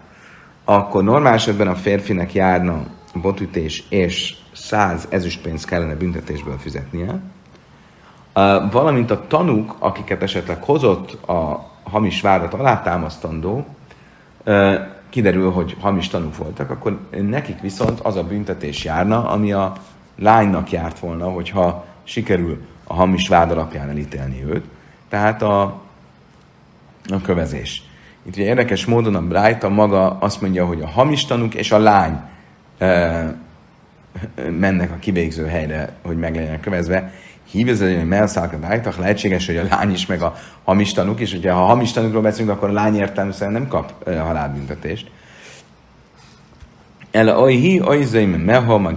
akkor 0.64 1.02
normál 1.02 1.34
esetben 1.34 1.68
a 1.68 1.74
férfinek 1.74 2.32
járna 2.32 2.82
botütés 3.14 3.84
és 3.88 4.34
száz 4.52 5.06
ezüstpénzt 5.10 5.66
kellene 5.66 5.94
büntetésből 5.94 6.58
fizetnie, 6.58 7.20
valamint 8.70 9.10
a 9.10 9.26
tanúk, 9.26 9.74
akiket 9.78 10.22
esetleg 10.22 10.62
hozott 10.62 11.28
a 11.28 11.70
hamis 11.82 12.20
vádat 12.20 12.54
alátámasztandó, 12.54 13.66
kiderül, 15.10 15.50
hogy 15.50 15.76
hamis 15.80 16.08
tanúk 16.08 16.36
voltak, 16.36 16.70
akkor 16.70 16.98
nekik 17.10 17.60
viszont 17.60 18.00
az 18.00 18.16
a 18.16 18.24
büntetés 18.24 18.84
járna, 18.84 19.28
ami 19.28 19.52
a 19.52 19.72
lánynak 20.18 20.70
járt 20.70 20.98
volna, 20.98 21.30
hogyha 21.30 21.86
sikerül 22.04 22.66
a 22.84 22.94
hamis 22.94 23.28
vád 23.28 23.50
alapján 23.50 23.88
elítélni 23.88 24.44
őt. 24.44 24.64
Tehát 25.08 25.42
a, 25.42 25.62
a 27.08 27.20
kövezés. 27.22 27.82
Itt 28.22 28.36
ugye 28.36 28.44
érdekes 28.44 28.84
módon 28.84 29.14
a 29.14 29.22
Brájta 29.22 29.68
maga 29.68 30.18
azt 30.18 30.40
mondja, 30.40 30.66
hogy 30.66 30.80
a 30.80 30.88
hamis 30.88 31.24
tanúk 31.24 31.54
és 31.54 31.72
a 31.72 31.78
lány 31.78 32.20
e, 32.78 33.34
mennek 34.50 34.90
a 34.90 34.98
kivégző 34.98 35.46
helyre, 35.46 35.92
hogy 36.02 36.16
meg 36.16 36.34
legyenek 36.34 36.60
kövezve. 36.60 37.12
Hívja 37.50 37.76
hogy 37.76 38.06
melszálk 38.06 38.52
a 38.52 38.58
Brájtak, 38.58 38.96
lehetséges, 38.96 39.46
hogy 39.46 39.56
a 39.56 39.64
lány 39.70 39.90
is, 39.90 40.06
meg 40.06 40.22
a 40.22 40.34
hamis 40.64 40.92
tanúk 40.92 41.20
is. 41.20 41.32
Ugye, 41.32 41.52
ha 41.52 41.62
a 41.62 41.66
hamis 41.66 41.92
tanúkról 41.92 42.22
beszélünk, 42.22 42.50
akkor 42.50 42.68
a 42.68 42.72
lány 42.72 42.96
értelműen 42.96 43.52
nem 43.52 43.68
kap 43.68 44.08
e, 44.08 44.18
halálbüntetést. 44.18 45.10
El 47.10 47.28
a 47.28 47.46
hi, 47.46 47.78
ajzaim, 47.78 48.30
meha, 48.30 48.78
meg 48.78 48.96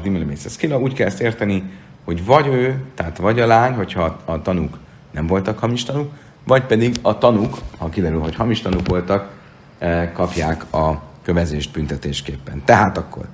kila, 0.57 0.79
úgy 0.79 0.93
kell 0.93 1.07
ezt 1.07 1.21
érteni, 1.21 1.63
hogy 2.05 2.25
vagy 2.25 2.47
ő, 2.47 2.83
tehát 2.95 3.17
vagy 3.17 3.39
a 3.39 3.47
lány, 3.47 3.73
hogyha 3.73 4.17
a 4.25 4.41
tanúk 4.41 4.77
nem 5.11 5.27
voltak 5.27 5.59
hamis 5.59 5.83
tanúk, 5.83 6.11
vagy 6.43 6.63
pedig 6.63 6.95
a 7.01 7.17
tanúk, 7.17 7.57
ha 7.77 7.89
kiderül, 7.89 8.19
hogy 8.19 8.35
hamis 8.35 8.61
tanúk 8.61 8.87
voltak, 8.87 9.29
eh, 9.77 10.09
kapják 10.13 10.73
a 10.73 11.01
kövezést 11.23 11.71
büntetésképpen. 11.71 12.61
Tehát 12.65 12.97
akkor, 12.97 13.25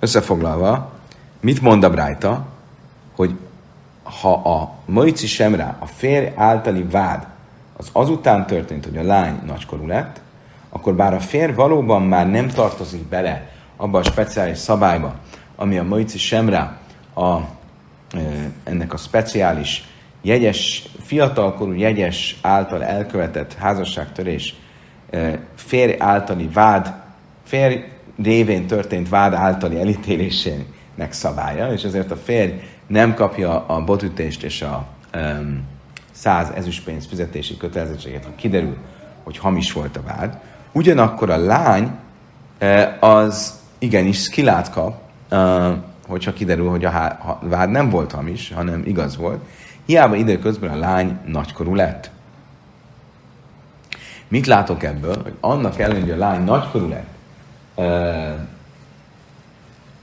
összefoglalva, 0.00 0.92
mit 1.40 1.60
mond 1.60 1.84
a 1.84 1.90
Brájta, 1.90 2.46
hogy 3.14 3.38
ha 4.02 4.32
a 4.32 4.74
Moici 4.84 5.26
Semrá, 5.26 5.76
a 5.78 5.86
férj 5.86 6.32
általi 6.34 6.82
vád, 6.82 7.26
az 7.76 7.88
azután 7.92 8.46
történt, 8.46 8.84
hogy 8.84 8.96
a 8.96 9.02
lány 9.02 9.40
nagykorú 9.46 9.86
lett, 9.86 10.20
akkor 10.68 10.94
bár 10.94 11.14
a 11.14 11.20
férj 11.20 11.52
valóban 11.52 12.02
már 12.02 12.30
nem 12.30 12.48
tartozik 12.48 13.08
bele 13.08 13.50
abba 13.76 13.98
a 13.98 14.02
speciális 14.02 14.58
szabályba, 14.58 15.14
ami 15.56 15.78
a 15.78 15.82
Moici 15.82 16.18
Semrá, 16.18 16.78
a, 17.14 17.38
ennek 18.64 18.92
a 18.92 18.96
speciális 18.96 19.84
jegyes, 20.22 20.88
fiatalkorú 21.00 21.72
jegyes 21.72 22.38
által 22.42 22.84
elkövetett 22.84 23.54
házasságtörés 23.54 24.54
férj 25.54 25.94
általi 25.98 26.48
vád, 26.52 26.94
férj 27.44 27.84
révén 28.22 28.66
történt 28.66 29.08
vád 29.08 29.32
általi 29.32 29.80
elítélésének 29.80 31.12
szabálya, 31.12 31.72
és 31.72 31.82
ezért 31.82 32.10
a 32.10 32.16
férj 32.16 32.52
nem 32.86 33.14
kapja 33.14 33.66
a 33.66 33.84
botütést 33.84 34.42
és 34.42 34.62
a 34.62 34.86
száz 36.12 36.48
ezüstpénz 36.54 37.06
fizetési 37.06 37.56
kötelezettséget, 37.56 38.24
ha 38.24 38.30
kiderül, 38.36 38.76
hogy 39.22 39.38
hamis 39.38 39.72
volt 39.72 39.96
a 39.96 40.02
vád. 40.02 40.38
Ugyanakkor 40.72 41.30
a 41.30 41.36
lány 41.36 41.90
az 43.00 43.60
igenis 43.82 44.22
skillát 44.22 44.70
kap, 44.70 45.00
hogyha 46.06 46.32
kiderül, 46.32 46.68
hogy 46.68 46.84
a 46.84 47.38
vád 47.40 47.70
nem 47.70 47.90
volt 47.90 48.12
hamis, 48.12 48.52
hanem 48.54 48.82
igaz 48.86 49.16
volt. 49.16 49.44
Hiába 49.86 50.14
időközben 50.14 50.70
a 50.70 50.76
lány 50.76 51.18
nagykorú 51.26 51.74
lett. 51.74 52.10
Mit 54.28 54.46
látok 54.46 54.82
ebből? 54.82 55.22
Hogy 55.22 55.34
annak 55.40 55.78
ellenére, 55.78 56.02
hogy 56.02 56.10
a 56.10 56.16
lány 56.16 56.44
nagykorú 56.44 56.88
lett, 56.88 57.10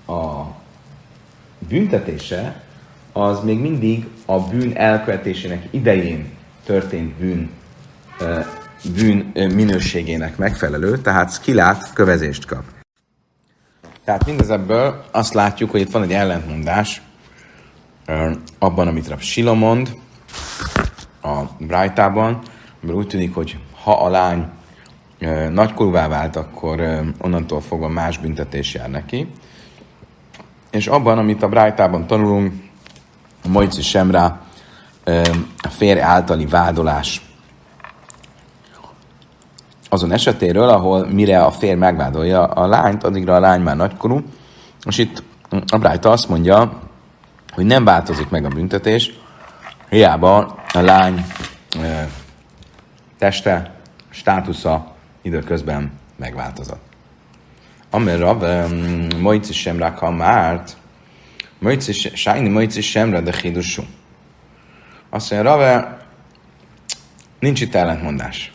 a 0.08 0.46
büntetése 1.68 2.62
az 3.12 3.40
még 3.44 3.60
mindig 3.60 4.08
a 4.26 4.40
bűn 4.40 4.76
elkövetésének 4.76 5.68
idején 5.72 6.30
történt 6.66 7.14
bűn, 7.14 7.50
bűn 8.94 9.32
minőségének 9.54 10.38
megfelelő, 10.38 10.98
tehát 10.98 11.34
skillát, 11.34 11.94
kövezést 11.94 12.46
kap. 12.46 12.64
Tehát 14.10 14.26
mindezebből 14.26 15.04
azt 15.12 15.34
látjuk, 15.34 15.72
hogy 15.72 15.80
itt 15.80 15.92
van 15.92 16.04
egy 16.04 16.14
ellentmondás 16.14 17.02
abban, 18.60 18.88
amit 18.88 19.08
Rab 19.08 19.20
Sila 19.20 19.54
mond 19.54 19.96
a 21.22 21.42
Brájtában, 21.60 22.40
mert 22.80 22.94
úgy 22.94 23.08
tűnik, 23.08 23.34
hogy 23.34 23.58
ha 23.84 24.04
a 24.04 24.10
lány 24.10 24.50
nagykorúvá 25.52 26.08
vált, 26.08 26.36
akkor 26.36 26.82
onnantól 27.18 27.62
fogva 27.62 27.88
más 27.88 28.18
büntetés 28.18 28.74
jár 28.74 28.90
neki. 28.90 29.32
És 30.72 30.88
abban, 30.88 31.18
amit 31.18 31.44
a 31.44 31.50
Brájtában 31.50 32.08
tanulunk, 32.08 32.54
a 33.44 33.48
Mojci 33.48 33.82
Semrá, 33.82 34.42
a 35.58 35.68
férj 35.70 36.02
általi 36.02 36.46
vádolás 36.46 37.22
azon 39.90 40.12
esetéről, 40.12 40.70
ahol 40.70 41.08
mire 41.08 41.44
a 41.44 41.52
férj 41.52 41.78
megvádolja 41.78 42.44
a 42.44 42.68
lányt, 42.68 43.04
addigra 43.04 43.36
a 43.36 43.40
lány 43.40 43.62
már 43.62 43.76
nagykorú, 43.76 44.22
és 44.86 44.98
itt 44.98 45.24
a 45.68 45.78
Brájta 45.78 46.12
azt 46.12 46.30
mondja, 46.30 46.80
hogy 47.54 47.66
nem 47.66 47.84
változik 47.84 48.30
meg 48.30 48.46
a 48.46 48.50
büntetés, 48.50 49.12
hiába 49.90 50.38
a 50.74 50.80
lány 50.80 51.26
e, 51.82 52.10
teste, 53.18 53.76
státusza 54.10 54.96
időközben 55.22 55.92
megváltozott. 56.18 56.82
Amir 57.90 58.20
Rab, 58.20 58.46
sem 59.52 59.78
rakha 59.78 60.12
márt, 60.12 60.78
Mojci, 61.60 61.92
Sájni 62.14 62.50
Mojci 62.50 62.82
semre, 62.82 63.22
de 63.22 63.34
hídusú. 63.42 63.84
Azt 65.10 65.32
mondja, 65.32 65.52
Rave, 65.52 65.98
nincs 67.40 67.62
itt 67.62 67.76
ellentmondás. 67.76 68.52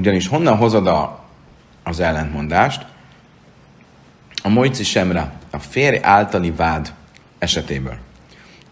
Ugyanis 0.00 0.28
honnan 0.28 0.56
hozod 0.56 0.86
a, 0.86 1.24
az 1.82 2.00
ellentmondást? 2.00 2.86
A 4.42 4.48
Mojci 4.48 4.84
semre, 4.84 5.32
a 5.50 5.58
férj 5.58 5.98
általi 6.02 6.50
vád 6.50 6.92
esetéből. 7.38 7.96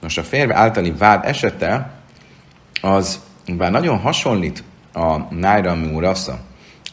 Nos, 0.00 0.16
a 0.16 0.22
férj 0.22 0.52
általi 0.52 0.90
vád 0.90 1.24
esete 1.24 1.90
az 2.80 3.20
bár 3.46 3.70
nagyon 3.70 3.98
hasonlít 3.98 4.62
a 4.92 5.34
Naira 5.34 5.74
Murasza, 5.74 6.38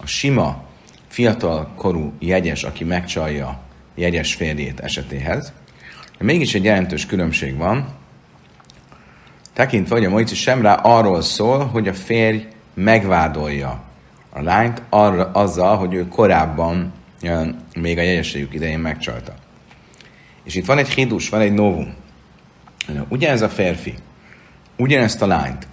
a 0.02 0.06
sima, 0.06 0.64
fiatal 1.08 1.68
korú 1.76 2.14
jegyes, 2.20 2.64
aki 2.64 2.84
megcsalja 2.84 3.60
jegyes 3.96 4.34
férjét 4.34 4.80
esetéhez, 4.80 5.54
de 6.18 6.24
mégis 6.24 6.54
egy 6.54 6.64
jelentős 6.64 7.06
különbség 7.06 7.58
van, 7.58 7.88
tekintve, 9.54 9.96
hogy 9.96 10.06
a 10.06 10.10
Moici 10.10 10.36
Semrá 10.36 10.74
arról 10.74 11.22
szól, 11.22 11.66
hogy 11.66 11.88
a 11.88 11.94
férj 11.94 12.48
megvádolja 12.74 13.85
a 14.36 14.42
lányt 14.42 14.82
arra, 14.90 15.32
azzal, 15.34 15.78
hogy 15.78 15.94
ő 15.94 16.08
korábban 16.08 16.94
még 17.76 17.98
a 17.98 18.02
jegyességük 18.02 18.54
idején 18.54 18.80
megcsalta. 18.80 19.34
És 20.44 20.56
itt 20.56 20.66
van 20.66 20.78
egy 20.78 20.90
hidus, 20.90 21.30
van 21.30 21.42
egy 21.42 21.54
novum. 21.54 21.94
Ugyanez 23.08 23.42
a 23.42 23.50
férfi, 23.50 23.94
ugyanezt 24.78 25.22
a 25.22 25.28
lányt 25.28 25.68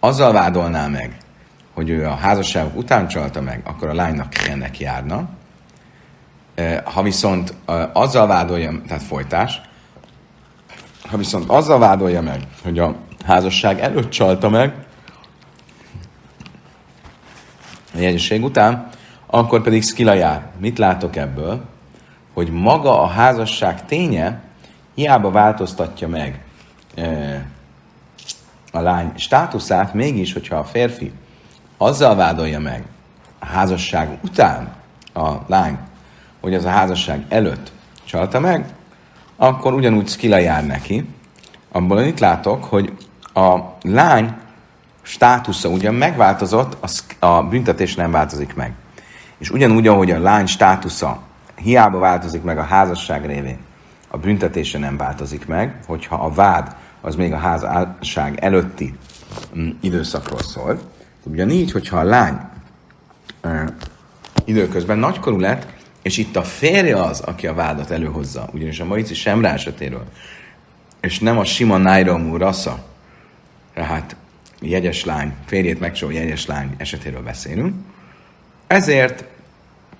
azzal 0.00 0.32
vádolná 0.32 0.86
meg, 0.86 1.16
hogy 1.74 1.90
ő 1.90 2.06
a 2.06 2.14
házasságok 2.14 2.76
után 2.76 3.08
csalta 3.08 3.40
meg, 3.40 3.60
akkor 3.64 3.88
a 3.88 3.94
lánynak 3.94 4.34
ennek 4.48 4.80
járna. 4.80 5.28
Ha 6.84 7.02
viszont 7.02 7.54
azzal 7.92 8.26
vádolja, 8.26 8.80
tehát 8.86 9.02
folytás, 9.02 9.60
ha 11.08 11.16
viszont 11.16 11.48
azzal 11.48 11.78
vádolja 11.78 12.20
meg, 12.20 12.40
hogy 12.62 12.78
a 12.78 12.96
házasság 13.24 13.80
előtt 13.80 14.10
csalta 14.10 14.48
meg, 14.48 14.74
a 17.94 17.98
jegyesség 17.98 18.44
után, 18.44 18.88
akkor 19.26 19.62
pedig 19.62 19.82
skila 19.82 20.12
jár. 20.12 20.46
Mit 20.58 20.78
látok 20.78 21.16
ebből? 21.16 21.64
Hogy 22.32 22.50
maga 22.50 23.02
a 23.02 23.06
házasság 23.06 23.86
ténye 23.86 24.40
hiába 24.94 25.30
változtatja 25.30 26.08
meg 26.08 26.40
a 28.72 28.80
lány 28.80 29.12
státuszát, 29.16 29.94
mégis, 29.94 30.32
hogyha 30.32 30.56
a 30.56 30.64
férfi 30.64 31.12
azzal 31.76 32.14
vádolja 32.14 32.60
meg 32.60 32.84
a 33.38 33.46
házasság 33.46 34.18
után 34.22 34.72
a 35.14 35.30
lány, 35.46 35.78
hogy 36.40 36.54
az 36.54 36.64
a 36.64 36.70
házasság 36.70 37.24
előtt 37.28 37.72
csalta 38.04 38.40
meg, 38.40 38.74
akkor 39.36 39.72
ugyanúgy 39.72 40.08
skila 40.08 40.36
jár 40.36 40.66
neki. 40.66 41.08
Abból 41.72 42.00
itt 42.00 42.18
látok, 42.18 42.64
hogy 42.64 42.92
a 43.34 43.58
lány 43.82 44.34
státusza 45.02 45.68
ugyan 45.68 45.94
megváltozott, 45.94 46.76
a 47.18 47.42
büntetés 47.42 47.94
nem 47.94 48.10
változik 48.10 48.54
meg. 48.54 48.72
És 49.38 49.50
ugyanúgy, 49.50 49.86
ahogy 49.86 50.10
a 50.10 50.20
lány 50.20 50.46
státusza 50.46 51.20
hiába 51.54 51.98
változik 51.98 52.42
meg 52.42 52.58
a 52.58 52.62
házasság 52.62 53.26
révén, 53.26 53.58
a 54.08 54.18
büntetése 54.18 54.78
nem 54.78 54.96
változik 54.96 55.46
meg, 55.46 55.74
hogyha 55.86 56.16
a 56.16 56.32
vád 56.32 56.76
az 57.00 57.14
még 57.14 57.32
a 57.32 57.36
házasság 57.36 58.38
előtti 58.40 58.94
mm, 59.56 59.68
időszakról 59.80 60.42
szól. 60.42 60.80
Ugyanígy, 61.22 61.72
hogyha 61.72 61.98
a 61.98 62.02
lány 62.02 62.40
időközben 64.44 64.98
nagykorú 64.98 65.38
lett, 65.38 65.66
és 66.02 66.16
itt 66.18 66.36
a 66.36 66.42
férje 66.42 67.02
az, 67.02 67.20
aki 67.20 67.46
a 67.46 67.54
vádat 67.54 67.90
előhozza, 67.90 68.48
ugyanis 68.52 68.80
a 68.80 68.84
Maici 68.84 69.14
sem 69.14 69.44
esetéről, 69.44 70.04
és 71.00 71.18
nem 71.18 71.38
a 71.38 71.44
sima 71.44 71.76
Nairomú 71.76 72.36
rassza, 72.36 72.84
tehát 73.74 74.16
jegyes 74.62 75.04
lány, 75.04 75.34
férjét 75.46 75.80
megcsol 75.80 76.12
jegyes 76.12 76.46
lány 76.46 76.74
esetéről 76.76 77.22
beszélünk, 77.22 77.74
ezért 78.66 79.24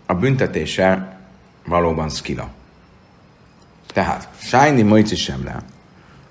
a 0.07 0.15
büntetése 0.15 1.19
valóban 1.67 2.09
skila. 2.09 2.51
Tehát, 3.93 4.29
Sájni 4.39 4.83
Mojci 4.83 5.17
Semre, 5.17 5.63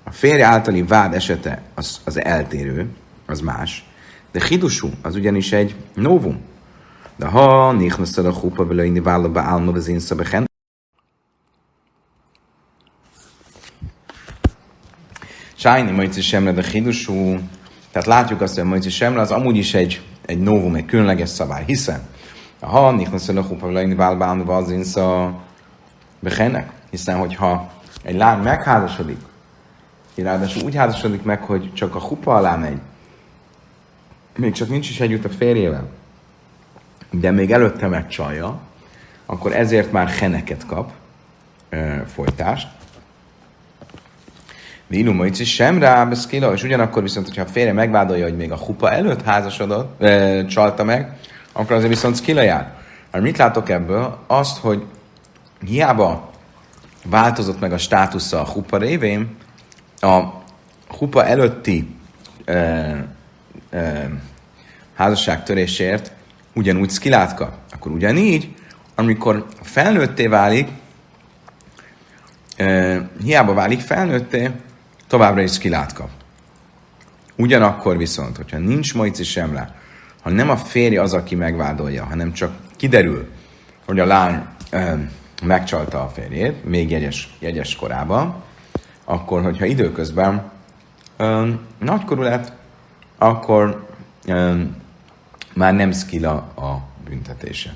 a 0.02 0.10
férj 0.10 0.42
általi 0.42 0.82
vád 0.82 1.14
esete 1.14 1.62
az, 1.74 2.00
az 2.04 2.24
eltérő, 2.24 2.88
az 3.26 3.40
más, 3.40 3.84
de 4.30 4.46
hidusú 4.46 4.90
az 5.02 5.14
ugyanis 5.14 5.52
egy 5.52 5.74
novum. 5.94 6.40
De 7.16 7.26
ha 7.26 7.72
nichnasszad 7.72 8.26
a 8.26 8.32
chupa 8.32 8.66
vele 8.66 8.84
inni 8.84 9.00
vállaba 9.00 9.40
álma 9.40 9.72
az 9.72 9.88
én 9.88 9.98
szabechen, 9.98 10.50
Sájni 15.62 15.90
Mojci 15.90 16.20
Semre, 16.20 16.52
de 16.52 16.62
hidusú, 16.62 17.38
tehát 17.92 18.08
látjuk 18.08 18.40
azt, 18.40 18.54
hogy 18.54 18.64
a 18.64 18.66
Mojci 18.66 18.90
Semre 18.90 19.20
az 19.20 19.30
amúgy 19.30 19.56
is 19.56 19.74
egy, 19.74 20.02
egy 20.26 20.38
novum, 20.38 20.74
egy 20.74 20.86
különleges 20.86 21.28
szabály, 21.28 21.64
hiszen 21.66 22.00
ha 22.60 22.86
a 22.86 22.96
chupa 23.18 23.66
vele 23.66 23.82
inni 23.82 23.94
vállaba 23.94 24.24
álma 24.24 24.56
az 24.56 24.70
én 24.70 24.84
szabechenek, 24.84 26.70
hiszen 26.90 27.18
hogyha 27.18 27.70
egy 28.02 28.14
lány 28.14 28.42
megházasodik, 28.42 29.18
ráadásul 30.14 30.62
úgy 30.62 30.74
házasodik 30.74 31.22
meg, 31.22 31.42
hogy 31.42 31.74
csak 31.74 31.94
a 31.94 32.00
hupa 32.00 32.34
alá 32.34 32.56
megy, 32.56 32.78
még 34.36 34.52
csak 34.52 34.68
nincs 34.68 34.88
is 34.88 35.00
együtt 35.00 35.24
a 35.24 35.28
férjével, 35.28 35.88
de 37.10 37.30
még 37.30 37.52
előtte 37.52 37.86
megcsalja, 37.86 38.60
akkor 39.26 39.52
ezért 39.52 39.92
már 39.92 40.08
heneket 40.08 40.66
kap, 40.66 40.92
e, 41.68 42.04
folytást. 42.06 42.68
Vinu 44.92 45.24
is 45.24 45.54
sem 45.54 45.78
rá, 45.78 46.04
beszkila, 46.04 46.52
és 46.52 46.62
ugyanakkor 46.62 47.02
viszont, 47.02 47.26
hogyha 47.26 47.42
a 47.42 47.46
férje 47.46 47.72
megvádolja, 47.72 48.24
hogy 48.24 48.36
még 48.36 48.52
a 48.52 48.56
hupa 48.56 48.90
előtt 48.90 49.22
házasodott, 49.22 50.02
e, 50.02 50.44
csalta 50.44 50.84
meg, 50.84 51.16
akkor 51.52 51.76
azért 51.76 51.92
viszont 51.92 52.16
skila 52.16 52.42
jár. 52.42 52.74
Hát 53.12 53.22
mit 53.22 53.36
látok 53.36 53.68
ebből? 53.68 54.18
Azt, 54.26 54.58
hogy 54.58 54.84
hiába 55.66 56.30
változott 57.04 57.60
meg 57.60 57.72
a 57.72 57.78
státusza 57.78 58.40
a 58.40 58.48
hupa 58.48 58.76
révén, 58.76 59.36
a 60.00 60.22
hupa 60.98 61.24
előtti 61.26 61.96
e, 62.44 62.52
e, 63.70 64.10
házasság 64.94 65.44
törésért 65.44 66.12
ugyanúgy 66.54 66.90
szkilát 66.90 67.34
kap. 67.34 67.52
Akkor 67.74 67.92
ugyanígy, 67.92 68.54
amikor 68.94 69.46
felnőtté 69.62 70.26
válik, 70.26 70.68
e, 72.56 72.98
hiába 73.22 73.54
válik 73.54 73.80
felnőtté, 73.80 74.50
továbbra 75.12 75.42
is 75.42 75.50
szkilát 75.50 75.92
kap. 75.92 76.08
Ugyanakkor 77.36 77.96
viszont, 77.96 78.36
hogyha 78.36 78.58
nincs 78.58 78.94
majci 78.94 79.24
semle, 79.24 79.74
ha 80.22 80.30
nem 80.30 80.50
a 80.50 80.56
férje 80.56 81.02
az, 81.02 81.12
aki 81.12 81.34
megvádolja, 81.34 82.04
hanem 82.04 82.32
csak 82.32 82.52
kiderül, 82.76 83.28
hogy 83.86 83.98
a 83.98 84.06
lány 84.06 84.44
e, 84.70 84.98
megcsalta 85.42 86.02
a 86.02 86.08
férjét, 86.08 86.64
még 86.64 86.90
jegyes, 86.90 87.36
jegyes 87.38 87.76
korában, 87.76 88.34
akkor, 89.04 89.42
hogyha 89.42 89.64
időközben 89.64 90.50
um, 91.18 91.60
nagykorú 91.78 92.22
lett, 92.22 92.52
akkor 93.18 93.88
um, 94.26 94.76
már 95.54 95.74
nem 95.74 95.92
skila 95.92 96.34
a 96.56 96.82
büntetése. 97.08 97.74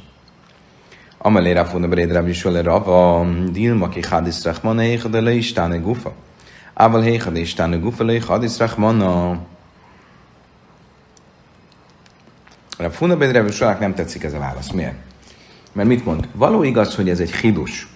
Amelé 1.18 1.52
rafuna 1.52 1.88
bered 1.88 2.12
Rabbi 2.12 2.32
Shole 2.32 2.62
Rava, 2.62 3.26
Dilma 3.52 3.88
ki 3.88 4.00
hadis 4.02 4.44
rachmana 4.44 4.82
eichad 4.82 5.22
le 5.22 5.32
istane 5.32 5.76
gufa. 5.76 6.12
Heichad 6.76 7.36
istane 7.36 7.76
gufa 7.76 8.04
le 8.04 8.20
hadis 8.20 8.58
rachmana. 8.58 9.38
Rafuna 12.78 13.16
bered 13.16 13.34
Rabbi 13.34 13.50
Shole 13.50 13.76
nem 13.80 13.94
tetszik 13.94 14.24
ez 14.24 14.32
a 14.32 14.38
válasz. 14.38 14.70
Miért? 14.70 14.94
Mert 15.72 15.88
mit 15.88 16.04
mond? 16.04 16.28
Való 16.32 16.62
igaz, 16.62 16.94
hogy 16.94 17.08
ez 17.08 17.20
egy 17.20 17.32
hidus 17.32 17.88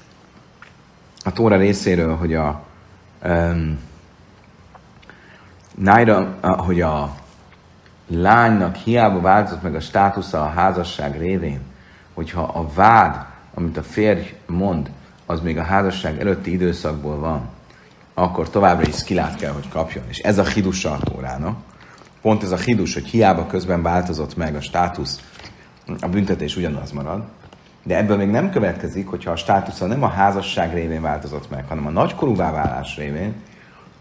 a 1.25 1.33
Tóra 1.33 1.57
részéről, 1.57 2.17
hogy 2.17 2.35
a 2.35 2.63
um, 3.25 3.79
Naira, 5.75 6.39
hogy 6.41 6.81
a 6.81 7.15
lánynak 8.07 8.77
hiába 8.77 9.21
változott 9.21 9.63
meg 9.63 9.75
a 9.75 9.81
státusza 9.81 10.43
a 10.43 10.49
házasság 10.49 11.19
révén, 11.19 11.61
hogyha 12.15 12.43
a 12.43 12.69
vád, 12.75 13.25
amit 13.55 13.77
a 13.77 13.83
férj 13.83 14.35
mond, 14.47 14.91
az 15.27 15.41
még 15.41 15.59
a 15.59 15.63
házasság 15.63 16.21
előtti 16.21 16.53
időszakból 16.53 17.19
van, 17.19 17.49
akkor 18.21 18.51
továbbra 18.51 18.87
is 18.87 18.97
skilát 18.97 19.37
kell, 19.37 19.53
hogy 19.53 19.69
kapjon. 19.69 20.05
És 20.09 20.19
ez 20.19 20.39
a 20.39 20.45
hidusa 20.45 20.93
a 20.93 20.99
Tórának. 20.99 21.59
pont 22.23 22.43
ez 22.43 22.51
a 22.51 22.57
hidus, 22.57 22.95
hogy 22.95 23.07
hiába 23.07 23.47
közben 23.47 23.83
változott 23.83 24.37
meg 24.37 24.55
a 24.55 24.61
státusz, 24.61 25.21
a 26.01 26.09
büntetés 26.09 26.57
ugyanaz 26.57 26.91
marad, 26.93 27.23
de 27.83 27.97
ebből 27.97 28.17
még 28.17 28.29
nem 28.29 28.51
következik, 28.51 29.09
hogyha 29.09 29.31
a 29.31 29.37
státusza 29.37 29.87
nem 29.87 30.03
a 30.03 30.09
házasság 30.09 30.75
révén 30.75 31.03
változott 31.03 31.51
meg, 31.51 31.65
hanem 31.69 31.87
a 31.87 31.91
nagykorúvá 31.91 32.53
válás 32.53 32.97
révén, 32.97 33.35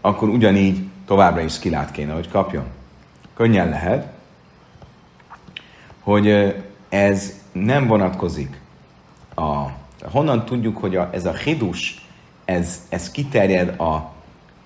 akkor 0.00 0.28
ugyanígy 0.28 0.88
továbbra 1.06 1.40
is 1.40 1.52
skillát 1.52 1.90
kéne, 1.90 2.12
hogy 2.12 2.28
kapjon. 2.28 2.64
Könnyen 3.34 3.68
lehet, 3.68 4.12
hogy 6.00 6.54
ez 6.88 7.32
nem 7.52 7.86
vonatkozik 7.86 8.60
a... 9.34 9.66
Honnan 10.02 10.44
tudjuk, 10.44 10.76
hogy 10.76 10.96
a, 10.96 11.08
ez 11.12 11.26
a 11.26 11.32
hidus, 11.32 11.99
ez, 12.50 12.86
ez 12.88 13.10
kiterjed 13.10 13.80
a 13.80 14.12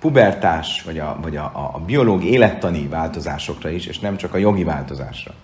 pubertás, 0.01 0.83
vagy 0.83 0.99
a, 0.99 1.19
vagy 1.23 1.37
a, 1.37 1.45
a, 1.75 1.79
biológiai 1.87 2.33
élettani 2.33 2.89
változásokra 2.89 3.71
is, 3.71 3.87
és 3.87 3.99
nem 3.99 4.17
csak 4.17 4.35
a 4.35 4.39
jogi 4.39 4.65
változásra. 4.65 5.35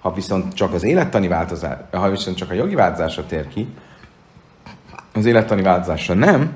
Ha 0.00 0.12
viszont 0.12 0.54
csak 0.54 0.72
az 0.72 0.82
élettani 0.82 1.28
változás, 1.28 1.78
ha 1.90 2.10
viszont 2.10 2.36
csak 2.36 2.50
a 2.50 2.54
jogi 2.54 2.74
változásra 2.74 3.26
tér 3.26 3.48
ki, 3.48 3.68
az 5.14 5.26
élettani 5.26 5.62
változásra 5.62 6.14
nem, 6.14 6.54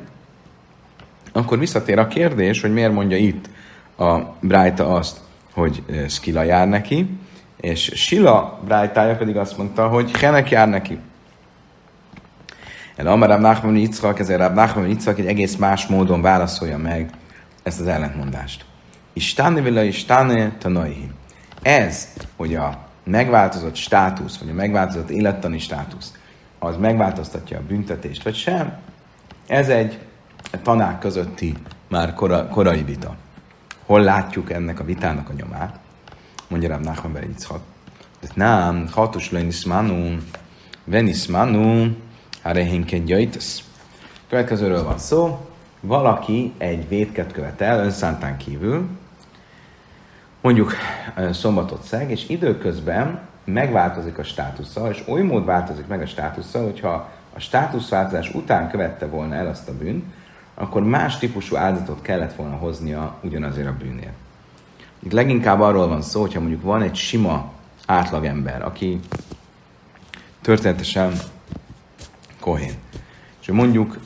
akkor 1.33 1.59
visszatér 1.59 1.99
a 1.99 2.07
kérdés, 2.07 2.61
hogy 2.61 2.73
miért 2.73 2.93
mondja 2.93 3.17
itt 3.17 3.49
a 3.99 4.19
Brájta 4.41 4.95
azt, 4.95 5.21
hogy 5.53 5.85
Skila 6.09 6.43
jár 6.43 6.69
neki, 6.69 7.19
és 7.61 7.93
Sila 7.95 8.61
Brájtája 8.65 9.17
pedig 9.17 9.37
azt 9.37 9.57
mondta, 9.57 9.89
hogy 9.89 10.17
Henek 10.17 10.51
jár 10.51 10.69
neki. 10.69 10.99
El 12.97 13.07
Amar 13.07 13.29
Rab 13.29 13.41
Nachman 13.41 13.77
Yitzchak, 13.77 14.19
ezért 14.19 14.41
Rab 14.41 14.55
Nachman 14.55 14.89
Yitzchak 14.89 15.19
egy 15.19 15.27
egész 15.27 15.57
más 15.57 15.87
módon 15.87 16.23
válaszolja 16.23 16.79
meg 16.79 17.11
ezt 17.63 17.81
az 17.81 17.87
ellentmondást. 17.87 18.65
Istane 19.13 19.61
vila 19.61 19.83
istane 19.83 20.57
tanaihi. 20.59 21.11
Ez, 21.63 22.09
hogy 22.37 22.55
a 22.55 22.79
megváltozott 23.05 23.75
státusz, 23.75 24.39
vagy 24.39 24.49
a 24.49 24.53
megváltozott 24.53 25.11
élettani 25.11 25.59
státusz, 25.59 26.13
az 26.59 26.77
megváltoztatja 26.77 27.59
a 27.59 27.63
büntetést, 27.69 28.23
vagy 28.23 28.35
sem, 28.35 28.73
ez 29.47 29.69
egy 29.69 29.99
tanák 30.63 30.99
közötti 30.99 31.55
már 31.89 32.15
kora, 32.15 32.49
korai 32.49 32.83
vita. 32.83 33.17
Hol 33.87 34.01
látjuk 34.01 34.53
ennek 34.53 34.81
a 34.81 34.85
vitának 34.85 35.29
a 35.29 35.33
nyomát? 35.37 35.79
Mondja 36.49 36.69
rám 36.69 36.81
Nachman 36.81 37.23
Yitzchak. 37.23 37.61
Nem, 38.35 38.89
hatos 38.91 39.31
lenismanu, 39.31 40.17
venismanu, 40.85 41.97
harehinken 42.45 43.03
jajtasz. 43.07 43.63
Következőről 44.29 44.85
van 44.85 44.99
szó. 44.99 45.39
Valaki 45.81 46.53
egy 46.59 46.89
vétket 46.89 47.33
követ 47.33 47.61
el 47.61 47.85
önszántán 47.85 48.37
kívül, 48.37 48.89
mondjuk 50.41 50.73
szombatot 51.31 51.83
szeg, 51.83 52.11
és 52.11 52.29
időközben 52.29 53.21
megváltozik 53.45 54.19
a 54.19 54.23
státusza, 54.23 54.91
és 54.91 55.03
oly 55.07 55.23
mód 55.23 55.45
változik 55.45 55.87
meg 55.87 56.01
a 56.01 56.07
státusza, 56.07 56.63
hogyha 56.63 57.11
a 57.35 57.41
státuszváltozás 57.41 58.35
után 58.35 58.71
követte 58.71 59.07
volna 59.07 59.35
el 59.35 59.47
azt 59.47 59.69
a 59.69 59.77
bűnt, 59.77 60.05
akkor 60.55 60.83
más 60.83 61.19
típusú 61.19 61.57
áldozatot 61.57 62.03
kellett 62.03 62.35
volna 62.35 62.57
hoznia 62.57 63.15
ugyanazért 63.23 63.69
a 63.69 63.77
bűnért. 63.79 64.15
Itt 64.99 65.13
leginkább 65.13 65.61
arról 65.61 65.89
van 65.89 66.03
szó, 66.03 66.21
hogyha 66.21 66.41
mondjuk 66.41 66.63
van 66.63 66.83
egy 66.83 66.95
sima 66.95 67.53
átlagember, 67.87 68.63
aki 68.63 69.01
történetesen 70.41 71.13
kohén, 72.45 72.75
és 73.41 73.51
mondjuk 73.51 73.99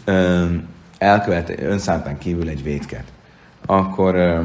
elkövet 0.98 1.60
önszántán 1.60 2.18
kívül 2.18 2.48
egy 2.48 2.62
vétket, 2.62 3.04
akkor 3.66 4.40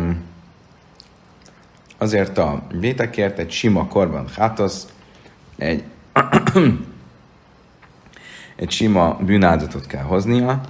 azért 1.97 2.37
a 2.37 2.63
vétekért 2.79 3.39
egy 3.39 3.51
sima 3.51 3.87
korban 3.87 4.27
hátasz, 4.35 4.87
egy, 5.57 5.83
egy 8.55 8.71
sima 8.71 9.17
bűnáldozatot 9.21 9.87
kell 9.87 10.03
hoznia, 10.03 10.61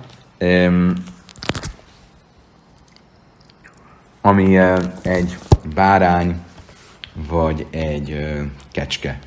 ami 4.22 4.58
egy 5.02 5.38
bárány, 5.74 6.42
vagy 7.30 7.68
egy 7.70 8.38
kecske. 8.72 9.20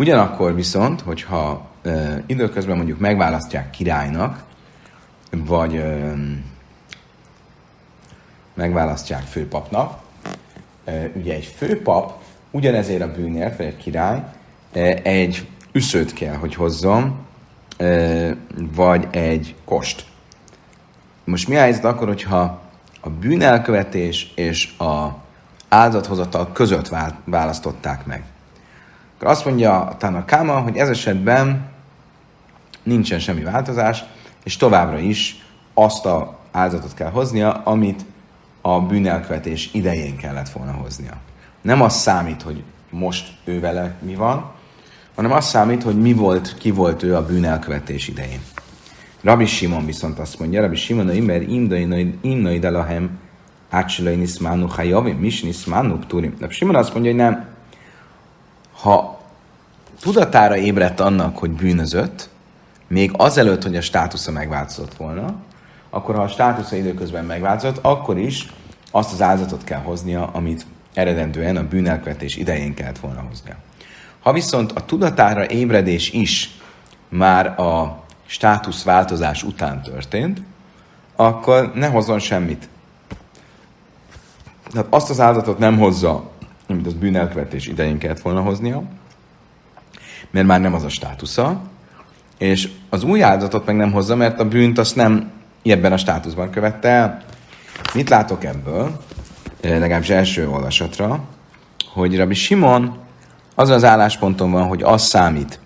Ugyanakkor 0.00 0.54
viszont, 0.54 1.00
hogyha 1.00 1.68
időközben 2.26 2.76
mondjuk 2.76 2.98
megválasztják 2.98 3.70
királynak, 3.70 4.44
vagy 5.30 5.84
megválasztják 8.54 9.22
főpapnak. 9.22 9.98
Ugye 11.14 11.34
egy 11.34 11.44
főpap 11.44 12.22
ugyanezért 12.50 13.02
a 13.02 13.12
bűnért, 13.12 13.56
vagy 13.56 13.66
egy 13.66 13.76
király, 13.76 14.24
egy 15.02 15.48
üszőt 15.72 16.12
kell, 16.12 16.34
hogy 16.34 16.54
hozzon, 16.54 17.26
vagy 18.56 19.06
egy 19.10 19.54
kost. 19.64 20.06
Most 21.24 21.48
mi 21.48 21.56
a 21.56 21.60
helyzet 21.60 21.84
akkor, 21.84 22.06
hogyha 22.06 22.60
a 23.00 23.10
bűnelkövetés 23.10 24.32
és 24.34 24.78
a 24.78 25.18
áldozathozatal 25.68 26.52
között 26.52 26.90
választották 27.24 28.06
meg? 28.06 28.22
Akkor 29.20 29.32
azt 29.32 29.44
mondja 29.44 29.80
a 29.80 29.96
Tanakama, 29.96 30.58
hogy 30.58 30.76
ez 30.76 30.88
esetben 30.88 31.68
nincsen 32.82 33.18
semmi 33.18 33.42
változás, 33.42 34.04
és 34.44 34.56
továbbra 34.56 34.98
is 34.98 35.44
azt 35.74 36.06
a 36.06 36.38
áldozatot 36.52 36.94
kell 36.94 37.10
hoznia, 37.10 37.52
amit 37.52 38.04
a 38.60 38.80
bűnelkövetés 38.80 39.70
idején 39.72 40.16
kellett 40.16 40.48
volna 40.48 40.72
hoznia. 40.72 41.12
Nem 41.62 41.82
az 41.82 41.94
számít, 41.94 42.42
hogy 42.42 42.62
most 42.90 43.28
ő 43.44 43.60
vele 43.60 43.94
mi 44.02 44.14
van, 44.14 44.50
hanem 45.14 45.32
az 45.32 45.44
számít, 45.44 45.82
hogy 45.82 46.00
mi 46.00 46.12
volt, 46.12 46.56
ki 46.58 46.70
volt 46.70 47.02
ő 47.02 47.16
a 47.16 47.26
bűnelkövetés 47.26 48.08
idején. 48.08 48.40
Rabbi 49.22 49.46
Simon 49.46 49.86
viszont 49.86 50.18
azt 50.18 50.38
mondja, 50.38 50.60
Rabbi 50.60 50.76
Simon, 50.76 51.08
a 51.08 51.12
imer 51.12 51.42
imnai 52.20 52.58
delahem 52.58 53.18
ácsilai 53.70 54.16
niszmánu 54.16 54.66
hajavim, 54.66 55.16
mis 55.16 55.42
niszmánu 55.42 55.98
turim. 55.98 56.34
Rabbi 56.38 56.54
Simon 56.54 56.74
azt 56.74 56.92
mondja, 56.92 57.10
hogy 57.10 57.20
nem. 57.20 57.48
Ha 58.80 59.09
tudatára 60.00 60.56
ébredt 60.56 61.00
annak, 61.00 61.38
hogy 61.38 61.50
bűnözött, 61.50 62.28
még 62.88 63.10
azelőtt, 63.16 63.62
hogy 63.62 63.76
a 63.76 63.80
státusza 63.80 64.30
megváltozott 64.30 64.94
volna, 64.94 65.34
akkor 65.90 66.14
ha 66.14 66.22
a 66.22 66.28
státusza 66.28 66.76
időközben 66.76 67.24
megváltozott, 67.24 67.78
akkor 67.84 68.18
is 68.18 68.52
azt 68.90 69.12
az 69.12 69.22
áldozatot 69.22 69.64
kell 69.64 69.80
hoznia, 69.80 70.30
amit 70.32 70.66
eredendően 70.94 71.56
a 71.56 71.68
bűnelkövetés 71.68 72.36
idején 72.36 72.74
kellett 72.74 72.98
volna 72.98 73.20
hoznia. 73.28 73.56
Ha 74.20 74.32
viszont 74.32 74.72
a 74.72 74.84
tudatára 74.84 75.46
ébredés 75.46 76.10
is 76.10 76.50
már 77.08 77.60
a 77.60 78.02
státuszváltozás 78.26 79.42
után 79.42 79.82
történt, 79.82 80.42
akkor 81.16 81.72
ne 81.74 81.86
hozzon 81.86 82.18
semmit. 82.18 82.68
Tehát 84.70 84.86
azt 84.90 85.10
az 85.10 85.20
áldozatot 85.20 85.58
nem 85.58 85.78
hozza, 85.78 86.30
amit 86.68 86.86
az 86.86 86.94
bűnelkövetés 86.94 87.66
idején 87.66 87.98
kellett 87.98 88.20
volna 88.20 88.40
hoznia, 88.40 88.82
mert 90.30 90.46
már 90.46 90.60
nem 90.60 90.74
az 90.74 90.82
a 90.84 90.88
státusza, 90.88 91.60
és 92.38 92.68
az 92.88 93.02
új 93.02 93.22
áldozatot 93.22 93.66
meg 93.66 93.76
nem 93.76 93.92
hozza, 93.92 94.16
mert 94.16 94.40
a 94.40 94.48
bűnt 94.48 94.78
azt 94.78 94.96
nem 94.96 95.30
ebben 95.62 95.92
a 95.92 95.96
státuszban 95.96 96.50
követte 96.50 96.88
el. 96.88 97.22
Mit 97.94 98.08
látok 98.08 98.44
ebből? 98.44 99.00
Legalábbis 99.62 100.08
első 100.08 100.48
olvasatra, 100.48 101.24
hogy 101.92 102.16
Rabbi 102.16 102.34
Simon 102.34 102.98
azon 103.54 103.74
az 103.74 103.84
állásponton 103.84 104.50
van, 104.50 104.66
hogy 104.66 104.82
az 104.82 105.02
számít, 105.02 105.58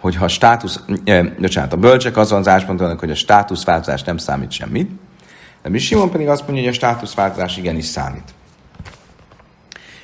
hogy 0.00 0.16
ha 0.16 0.28
státusz, 0.28 0.80
eh, 1.04 1.26
bocsánat, 1.40 1.72
a 1.72 1.76
bölcsek 1.76 2.16
azon 2.16 2.38
az 2.38 2.48
állásponton 2.48 2.86
vannak, 2.86 3.00
hogy 3.00 3.10
a 3.10 3.14
státuszváltozás 3.14 4.02
nem 4.02 4.16
számít 4.16 4.50
semmit, 4.50 4.90
Rabbi 5.62 5.78
Simon 5.78 6.10
pedig 6.10 6.28
azt 6.28 6.42
mondja, 6.46 6.64
hogy 6.64 6.72
a 6.72 6.76
státuszváltozás 6.76 7.56
igenis 7.56 7.84
számít. 7.84 8.34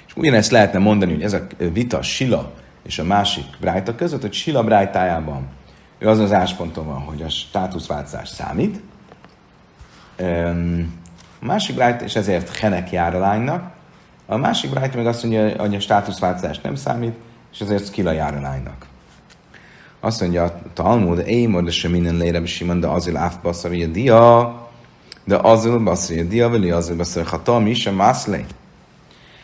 És 0.07 0.17
ugyanezt 0.17 0.51
lehetne 0.51 0.79
mondani, 0.79 1.13
hogy 1.13 1.23
ez 1.23 1.33
a 1.33 1.47
vita 1.73 2.03
Sila 2.03 2.53
és 2.83 2.99
a 2.99 3.05
másik 3.05 3.45
Brájta 3.61 3.95
között, 3.95 4.21
hogy 4.21 4.33
Sila 4.33 4.65
Brájtájában 4.65 5.49
ő 5.99 6.09
azon 6.09 6.25
az 6.25 6.33
állásponton 6.33 6.87
van, 6.87 7.01
hogy 7.01 7.23
a 7.23 7.29
státuszváltozás 7.29 8.29
számít, 8.29 8.81
a 11.41 11.45
másik 11.45 11.75
brájt, 11.75 12.01
és 12.01 12.17
ezért 12.17 12.57
Henek 12.57 12.91
jár 12.91 13.15
a 13.15 13.19
lánynak, 13.19 13.71
a 14.27 14.37
másik 14.37 14.71
brájt 14.71 14.95
meg 14.95 15.07
azt 15.07 15.23
mondja, 15.23 15.61
hogy 15.61 15.75
a 15.75 15.81
státuszváltozás 15.81 16.61
nem 16.61 16.75
számít, 16.75 17.15
és 17.53 17.61
ezért 17.61 17.87
Skila 17.87 18.13
jár 18.13 18.37
a 18.37 18.41
lánynak. 18.41 18.87
Azt 20.01 20.21
mondja 20.21 20.45
a 20.45 20.63
Talmud, 20.73 21.19
éj 21.27 21.47
de 21.47 21.71
sem 21.71 21.91
minden 21.91 22.17
lére 22.17 22.47
Simon, 22.47 22.81
de 22.81 22.87
azért 22.87 23.17
áf 23.17 23.37
baszari 23.43 23.83
a 23.83 23.87
dia, 23.87 24.71
de 25.25 25.37
azért 25.37 25.83
baszari 25.83 26.21
a 26.21 26.25
dia, 26.25 26.49
veli 26.49 26.71
azért 26.71 26.97
baszari 26.97 27.27
hata, 27.27 27.59
mi 27.59 27.75
sem 27.75 27.95
mászlé. 27.95 28.45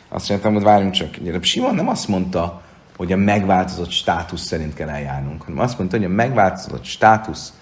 Azt 0.08 0.28
mondja, 0.28 0.50
hogy 0.50 0.62
várjunk 0.62 0.92
csak. 0.92 1.08
Ugye, 1.20 1.42
Simon 1.42 1.74
nem 1.74 1.88
azt 1.88 2.08
mondta, 2.08 2.62
hogy 2.98 3.12
a 3.12 3.16
megváltozott 3.16 3.90
státusz 3.90 4.42
szerint 4.42 4.74
kell 4.74 4.88
eljárnunk, 4.88 5.42
hanem 5.42 5.58
azt 5.58 5.78
mondta, 5.78 5.96
hogy 5.96 6.04
a 6.06 6.08
megváltozott 6.08 6.84
státusz 6.84 7.52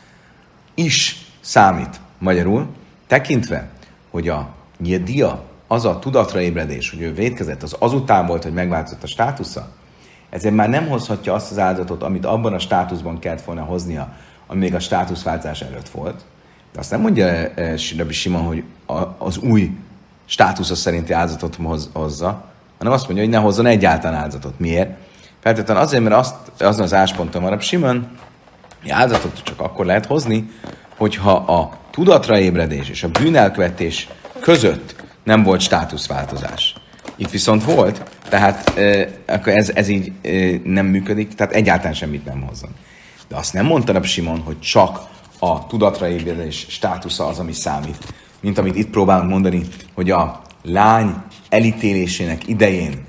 is 0.74 1.26
számít. 1.40 2.00
Magyarul, 2.18 2.66
tekintve, 3.06 3.68
hogy 4.10 4.28
a 4.28 4.48
jedia 4.78 5.44
az 5.66 5.84
a 5.84 5.98
tudatra 5.98 6.40
ébredés, 6.40 6.90
hogy 6.90 7.00
ő 7.00 7.14
védkezett, 7.14 7.62
az 7.62 7.76
azután 7.78 8.26
volt, 8.26 8.42
hogy 8.42 8.52
megváltozott 8.52 9.02
a 9.02 9.06
státusza, 9.06 9.68
ezért 10.30 10.54
már 10.54 10.68
nem 10.68 10.88
hozhatja 10.88 11.34
azt 11.34 11.50
az 11.50 11.58
áldozatot, 11.58 12.02
amit 12.02 12.24
abban 12.24 12.52
a 12.52 12.58
státuszban 12.58 13.18
kellett 13.18 13.44
volna 13.44 13.62
hoznia, 13.62 14.12
ami 14.46 14.58
még 14.58 14.74
a 14.74 14.78
státuszváltás 14.78 15.60
előtt 15.60 15.88
volt. 15.88 16.24
De 16.72 16.78
azt 16.78 16.90
nem 16.90 17.00
mondja 17.00 17.26
eh, 17.26 17.74
Rabbi 17.96 18.12
Simon, 18.12 18.42
hogy 18.42 18.64
az 19.18 19.38
új 19.38 19.76
státusza 20.24 20.74
szerinti 20.74 21.12
áldozatot 21.12 21.58
hozza, 21.92 22.44
hanem 22.78 22.92
azt 22.92 23.06
mondja, 23.06 23.24
hogy 23.24 23.32
ne 23.32 23.38
hozzon 23.38 23.66
egyáltalán 23.66 24.20
áldozatot. 24.20 24.58
Miért? 24.58 25.05
Feltétlenül 25.46 25.82
azért, 25.82 26.02
mert 26.02 26.14
azt, 26.14 26.34
azon 26.58 26.82
az 26.82 26.94
ásponton 26.94 27.42
van, 27.42 27.60
Simon, 27.60 28.08
hogy 28.80 28.90
áldozatot 28.90 29.42
csak 29.42 29.60
akkor 29.60 29.86
lehet 29.86 30.06
hozni, 30.06 30.50
hogyha 30.96 31.32
a 31.32 31.78
tudatra 31.90 32.38
ébredés 32.38 32.88
és 32.88 33.02
a 33.02 33.08
bűnelkövetés 33.08 34.08
között 34.40 35.04
nem 35.24 35.42
volt 35.42 35.60
státuszváltozás. 35.60 36.74
Itt 37.16 37.30
viszont 37.30 37.64
volt, 37.64 38.02
tehát 38.28 38.80
akkor 39.26 39.52
ez, 39.52 39.70
ez 39.74 39.88
így 39.88 40.12
nem 40.64 40.86
működik, 40.86 41.34
tehát 41.34 41.52
egyáltalán 41.52 41.94
semmit 41.94 42.24
nem 42.24 42.40
hozzon. 42.40 42.70
De 43.28 43.36
azt 43.36 43.52
nem 43.52 43.66
mondta 43.66 43.92
a 43.92 44.02
Simon, 44.02 44.40
hogy 44.40 44.60
csak 44.60 45.00
a 45.38 45.66
tudatra 45.66 46.08
ébredés 46.08 46.66
státusza 46.68 47.26
az, 47.26 47.38
ami 47.38 47.52
számít. 47.52 48.14
Mint 48.40 48.58
amit 48.58 48.76
itt 48.76 48.90
próbálunk 48.90 49.30
mondani, 49.30 49.62
hogy 49.94 50.10
a 50.10 50.42
lány 50.62 51.14
elítélésének 51.48 52.48
idején 52.48 53.04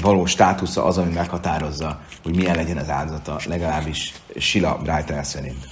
való 0.00 0.26
státusza 0.26 0.84
az, 0.84 0.98
ami 0.98 1.12
meghatározza, 1.12 2.00
hogy 2.22 2.36
milyen 2.36 2.56
legyen 2.56 2.76
az 2.76 2.90
áldozata, 2.90 3.40
legalábbis 3.46 4.12
Sila 4.36 4.78
Brájtel 4.82 5.22
szerint. 5.22 5.68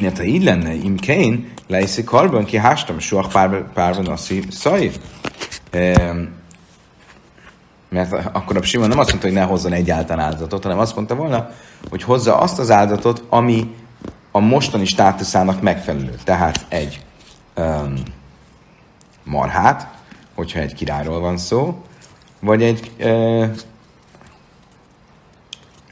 Mert 0.00 0.16
ha 0.16 0.22
így 0.22 0.42
lenne, 0.42 0.74
im 0.74 0.96
Kane, 1.06 1.38
leiszi 1.66 2.04
karban 2.04 2.44
ki 2.44 2.56
hástam, 2.56 2.98
suach 2.98 3.28
párban 3.74 4.06
a 4.06 4.16
szai. 4.50 4.90
Mert 7.88 8.12
akkor 8.12 8.56
a 8.56 8.62
Simon 8.62 8.88
nem 8.88 8.98
azt 8.98 9.08
mondta, 9.08 9.28
hogy 9.28 9.36
ne 9.36 9.42
hozzon 9.42 9.72
egyáltalán 9.72 10.24
áldozatot, 10.24 10.62
hanem 10.62 10.78
azt 10.78 10.94
mondta 10.94 11.14
volna, 11.14 11.50
hogy 11.90 12.02
hozza 12.02 12.38
azt 12.38 12.58
az 12.58 12.70
áldozatot, 12.70 13.24
ami 13.28 13.74
a 14.30 14.38
mostani 14.38 14.84
státuszának 14.84 15.60
megfelelő. 15.60 16.14
Tehát 16.24 16.64
egy 16.68 17.04
um, 17.56 17.94
marhát, 19.24 19.88
hogyha 20.34 20.60
egy 20.60 20.74
királyról 20.74 21.20
van 21.20 21.36
szó, 21.36 21.82
vagy 22.40 22.62
egy, 22.62 22.90
uh, 23.00 23.46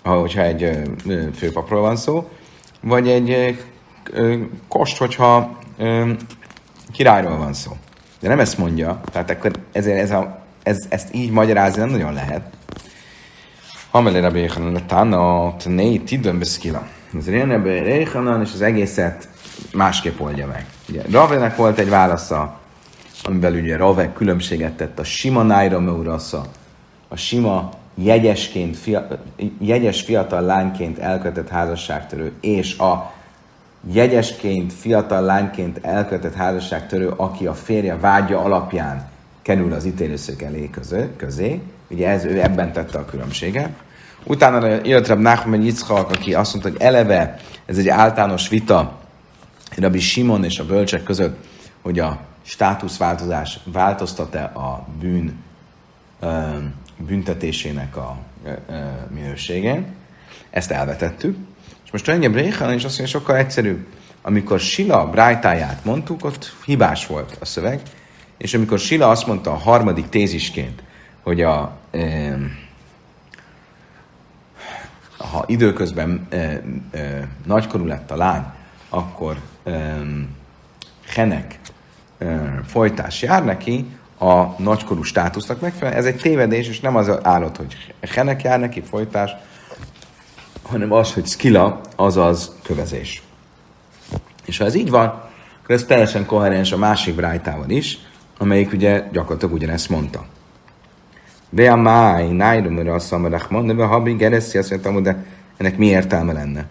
hogyha 0.02 0.42
egy 0.42 0.62
uh, 0.62 1.32
főpapról 1.34 1.80
van 1.80 1.96
szó, 1.96 2.28
vagy 2.80 3.08
egy 3.08 3.58
uh, 4.12 4.40
kost, 4.68 4.98
hogyha 4.98 5.58
uh, 5.78 6.10
királyról 6.92 7.36
van 7.36 7.52
szó. 7.52 7.70
De 8.20 8.28
nem 8.28 8.40
ezt 8.40 8.58
mondja, 8.58 9.00
tehát 9.12 9.30
akkor 9.30 9.50
ezért 9.72 9.98
ez 9.98 10.10
a, 10.10 10.38
ez, 10.62 10.86
ezt 10.88 11.14
így 11.14 11.30
magyarázni 11.30 11.80
nem 11.80 11.90
nagyon 11.90 12.12
lehet. 12.12 12.42
Hamelé 13.90 14.18
Rabbi 14.18 14.40
Yechanan 14.40 14.86
Tana, 14.86 15.56
Tnei 15.56 16.00
Tidön 16.00 16.38
Beszkila. 16.38 16.86
Ez 17.18 17.30
Rabbi 17.30 17.70
és 17.70 18.52
az 18.54 18.60
egészet 18.60 19.28
másképp 19.72 20.20
oldja 20.20 20.46
meg. 20.46 20.66
Ugye 20.88 21.02
Ravenek 21.10 21.56
volt 21.56 21.78
egy 21.78 21.88
válasza, 21.88 22.59
amivel 23.22 23.52
ugye 23.52 23.76
Rave 23.76 24.12
különbséget 24.12 24.72
tett 24.72 24.98
a 24.98 25.04
sima 25.04 25.42
nájra 25.42 25.80
meurasza, 25.80 26.44
a 27.08 27.16
sima 27.16 27.70
jegyesként, 27.94 28.76
fia, 28.76 29.08
jegyes 29.58 30.00
fiatal 30.00 30.40
lányként 30.40 30.98
elkötött 30.98 31.48
házasságtörő, 31.48 32.32
és 32.40 32.78
a 32.78 33.12
jegyesként, 33.92 34.72
fiatal 34.72 35.22
lányként 35.22 35.78
elkötött 35.82 36.34
házasságtörő, 36.34 37.08
aki 37.16 37.46
a 37.46 37.54
férje 37.54 37.96
vágya 37.96 38.40
alapján 38.40 39.08
kerül 39.42 39.72
az 39.72 39.84
ítélőszék 39.84 40.42
elé 40.42 40.70
közé, 40.70 41.08
közé. 41.16 41.60
Ugye 41.90 42.08
ez, 42.08 42.24
ő 42.24 42.42
ebben 42.42 42.72
tette 42.72 42.98
a 42.98 43.04
különbséget. 43.04 43.70
Utána 44.24 44.66
jött 44.84 45.06
Rab 45.06 45.20
Nachman 45.20 45.62
Yitzchak, 45.62 46.10
aki 46.10 46.34
azt 46.34 46.52
mondta, 46.52 46.70
hogy 46.70 46.80
eleve 46.80 47.36
ez 47.66 47.78
egy 47.78 47.88
általános 47.88 48.48
vita 48.48 48.98
Rabbi 49.76 49.98
Simon 49.98 50.44
és 50.44 50.58
a 50.58 50.64
bölcsek 50.64 51.02
között, 51.02 51.46
hogy 51.82 51.98
a 51.98 52.18
státuszváltozás 52.42 53.58
változtat-e 53.64 54.44
a 54.44 54.86
bűn 55.00 55.42
büntetésének 56.96 57.96
a 57.96 58.18
minőségén. 59.08 59.86
Ezt 60.50 60.70
elvetettük. 60.70 61.36
És 61.84 61.90
most 61.90 62.06
Rengye 62.06 62.28
Bréhan 62.28 62.74
is 62.74 62.84
azt 62.84 62.98
mondja, 62.98 63.18
sokkal 63.18 63.36
egyszerűbb. 63.36 63.86
Amikor 64.22 64.60
Sila 64.60 65.10
brájtáját 65.10 65.84
mondtuk, 65.84 66.24
ott 66.24 66.56
hibás 66.64 67.06
volt 67.06 67.36
a 67.40 67.44
szöveg, 67.44 67.80
és 68.36 68.54
amikor 68.54 68.78
Sila 68.78 69.10
azt 69.10 69.26
mondta 69.26 69.50
a 69.50 69.56
harmadik 69.56 70.08
tézisként, 70.08 70.82
hogy 71.22 71.42
a, 71.42 71.76
e, 71.90 72.36
ha 75.16 75.44
időközben 75.46 76.26
e, 76.28 76.36
e, 76.90 77.28
nagykorú 77.44 77.86
lett 77.86 78.10
a 78.10 78.16
lány, 78.16 78.44
akkor 78.88 79.36
e, 79.64 80.00
Henek 81.06 81.58
folytás 82.66 83.22
jár 83.22 83.44
neki, 83.44 83.86
a 84.18 84.54
nagykorú 84.62 85.02
státusznak 85.02 85.60
megfelelően. 85.60 86.02
Ez 86.02 86.06
egy 86.06 86.20
tévedés, 86.20 86.68
és 86.68 86.80
nem 86.80 86.96
az 86.96 87.10
állott, 87.22 87.56
hogy 87.56 87.94
Henek 88.00 88.42
jár 88.42 88.60
neki, 88.60 88.80
folytás, 88.80 89.30
hanem 90.62 90.92
az, 90.92 91.12
hogy 91.12 91.26
skilla, 91.26 91.80
azaz 91.96 92.56
kövezés. 92.62 93.22
És 94.44 94.58
ha 94.58 94.64
ez 94.64 94.74
így 94.74 94.90
van, 94.90 95.04
akkor 95.62 95.74
ez 95.74 95.84
teljesen 95.84 96.26
koherens 96.26 96.72
a 96.72 96.76
másik 96.76 97.14
brájtával 97.14 97.70
is, 97.70 97.98
amelyik 98.38 98.72
ugye 98.72 99.04
gyakorlatilag 99.12 99.54
ugyanezt 99.54 99.88
mondta. 99.88 100.24
De 101.50 101.70
a 101.70 101.76
máj, 101.76 102.28
nájrum, 102.28 102.88
a 102.88 102.98
szamarach 102.98 103.50
mondja, 103.50 103.74
de 103.74 103.84
habi 103.84 104.12
gereszi, 104.12 104.58
azt 104.58 104.70
mondtam, 104.70 105.02
de 105.02 105.24
ennek 105.56 105.76
mi 105.76 105.86
értelme 105.86 106.32
lenne? 106.32 106.66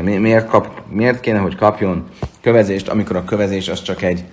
Mi, 0.00 0.16
miért, 0.16 0.46
kap, 0.46 0.82
miért 0.88 1.20
kéne, 1.20 1.38
hogy 1.38 1.56
kapjon 1.56 2.08
kövezést, 2.40 2.88
amikor 2.88 3.16
a 3.16 3.24
kövezés 3.24 3.68
az 3.68 3.82
csak 3.82 4.02
egy 4.02 4.24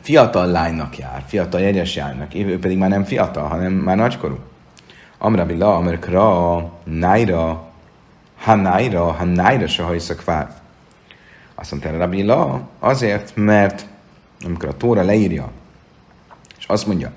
fiatal 0.00 0.46
lánynak 0.46 0.98
jár, 0.98 1.24
fiatal 1.26 1.60
jegyes 1.60 1.96
járnak, 1.96 2.34
ő 2.34 2.58
pedig 2.58 2.78
már 2.78 2.88
nem 2.88 3.04
fiatal, 3.04 3.48
hanem 3.48 3.72
már 3.72 3.96
nagykorú. 3.96 4.38
Amrabila, 5.18 5.76
Amerikra, 5.76 6.72
Naira, 6.84 7.70
Hanáira, 8.38 9.04
Hanáira 9.04 9.66
se 9.66 9.82
hajszak 9.82 10.24
vár. 10.24 10.54
Azt 11.54 11.70
mondta 11.70 11.96
Rabbi 11.96 12.22
La, 12.22 12.68
azért, 12.78 13.32
mert 13.34 13.86
amikor 14.44 14.68
a 14.68 14.76
Tóra 14.76 15.02
leírja, 15.02 15.50
és 16.58 16.66
azt 16.66 16.86
mondja, 16.86 17.12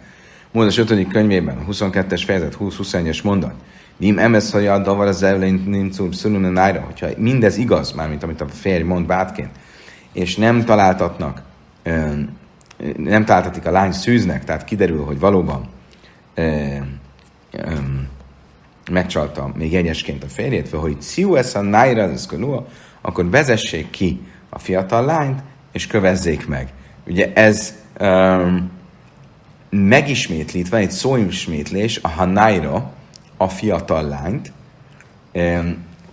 Mózes 0.51 0.77
5. 0.77 1.07
könyvében, 1.07 1.57
a 1.57 1.71
22-es 1.71 2.21
fejezet, 2.25 2.57
20-21-es 2.59 3.23
mondat, 3.23 3.53
Nim 3.97 4.19
emes 4.19 4.53
a 4.53 4.79
davar 4.79 5.07
az 5.07 5.25
nincs 5.65 5.95
szülőn 6.11 6.51
nájra, 6.51 6.81
hogyha 6.81 7.07
mindez 7.17 7.57
igaz, 7.57 7.91
mármint 7.91 8.23
amit 8.23 8.41
a 8.41 8.47
férj 8.47 8.83
mond 8.83 9.05
bátként, 9.05 9.49
és 10.13 10.35
nem 10.35 10.65
találtatnak, 10.65 11.41
nem 12.97 13.25
találtatik 13.25 13.65
a 13.65 13.71
lány 13.71 13.91
szűznek, 13.91 14.43
tehát 14.43 14.63
kiderül, 14.63 15.03
hogy 15.03 15.19
valóban 15.19 15.69
megcsalta 18.91 19.51
még 19.55 19.71
jegyesként 19.71 20.23
a 20.23 20.27
férjét, 20.27 20.69
vagy 20.69 20.79
hogy 20.79 21.01
Ciu 21.01 21.35
a 21.35 21.61
Naira 21.61 22.11
akkor 23.01 23.29
vezessék 23.29 23.89
ki 23.89 24.21
a 24.49 24.59
fiatal 24.59 25.05
lányt, 25.05 25.43
és 25.71 25.87
kövezzék 25.87 26.47
meg. 26.47 26.73
Ugye 27.07 27.33
ez 27.33 27.75
um, 27.99 28.71
megismétlít, 29.69 30.69
van 30.69 30.79
egy 30.79 30.91
szóismétlés, 30.91 31.99
a 32.01 32.09
Hanaira, 32.09 32.93
a 33.37 33.47
fiatal 33.47 34.07
lányt, 34.07 34.51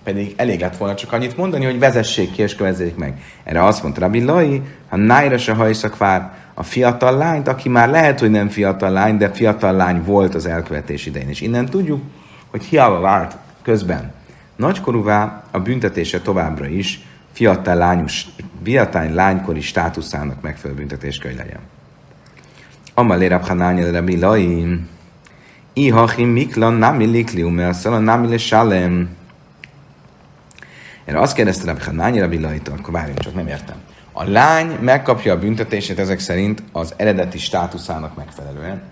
pedig 0.04 0.34
elég 0.36 0.60
lett 0.60 0.76
volna 0.76 0.94
csak 0.94 1.12
annyit 1.12 1.36
mondani, 1.36 1.64
hogy 1.64 1.78
vezessék 1.78 2.32
ki 2.32 2.42
és 2.42 2.54
kövezzék 2.54 2.96
meg. 2.96 3.22
Erre 3.44 3.64
azt 3.64 3.82
mondta 3.82 4.00
Rabbi 4.00 4.24
Lai, 4.24 4.62
ha 4.88 4.96
nájra 4.96 5.38
se 5.38 5.52
hajszak 5.52 5.96
vár 5.96 6.32
a 6.54 6.62
fiatal 6.62 7.16
lányt, 7.16 7.48
aki 7.48 7.68
már 7.68 7.88
lehet, 7.88 8.20
hogy 8.20 8.30
nem 8.30 8.48
fiatal 8.48 8.90
lány, 8.90 9.16
de 9.16 9.30
fiatal 9.30 9.72
lány 9.72 10.02
volt 10.04 10.34
az 10.34 10.46
elkövetés 10.46 11.06
idején. 11.06 11.28
És 11.28 11.40
innen 11.40 11.66
tudjuk, 11.66 12.02
hogy 12.50 12.64
hiába 12.64 13.00
vált 13.00 13.36
közben 13.62 14.12
nagykorúvá, 14.56 15.42
a 15.50 15.58
büntetése 15.58 16.20
továbbra 16.20 16.66
is 16.66 17.00
fiatal, 17.32 17.74
lányos, 17.74 18.26
fiatal 18.62 19.08
lánykori 19.08 19.60
státuszának 19.60 20.40
megfelelő 20.40 20.78
büntetés 20.78 21.18
kell, 21.18 21.34
legyen. 21.34 21.60
Amalé 22.94 23.26
Rabhanánya 23.26 23.90
Rabbi 23.90 24.18
Laim, 24.18 24.88
Ihachim 25.72 26.28
Miklan 26.28 26.74
Nami 26.74 27.04
Liklium, 27.04 27.54
Melszala 27.54 27.98
Nami 27.98 28.28
Le 28.28 28.38
Salem. 28.38 29.08
Erre 31.04 31.20
azt 31.20 31.34
kérdezte 31.34 31.66
Rabbi 31.66 31.82
Hanánya 31.84 32.20
Rabbi 32.20 32.40
Laitól, 32.40 32.74
akkor 32.78 32.92
várjunk, 32.92 33.18
csak 33.18 33.34
nem 33.34 33.46
értem. 33.46 33.76
A 34.12 34.24
lány 34.24 34.76
megkapja 34.80 35.32
a 35.32 35.38
büntetését 35.38 35.98
ezek 35.98 36.18
szerint 36.18 36.62
az 36.72 36.94
eredeti 36.96 37.38
státuszának 37.38 38.16
megfelelően. 38.16 38.82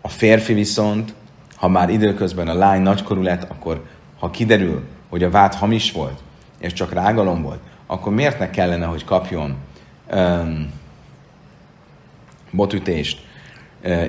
A 0.00 0.08
férfi 0.08 0.54
viszont 0.54 1.14
ha 1.56 1.68
már 1.68 1.90
időközben 1.90 2.48
a 2.48 2.54
lány 2.54 2.82
nagykorú 2.82 3.22
lett, 3.22 3.42
akkor 3.42 3.84
ha 4.18 4.30
kiderül, 4.30 4.82
hogy 5.08 5.22
a 5.22 5.30
vád 5.30 5.54
hamis 5.54 5.92
volt, 5.92 6.18
és 6.58 6.72
csak 6.72 6.92
rágalom 6.92 7.42
volt, 7.42 7.60
akkor 7.86 8.12
miért 8.14 8.38
ne 8.38 8.50
kellene, 8.50 8.86
hogy 8.86 9.04
kapjon 9.04 9.56
um, 10.12 10.72
botütést, 12.50 13.26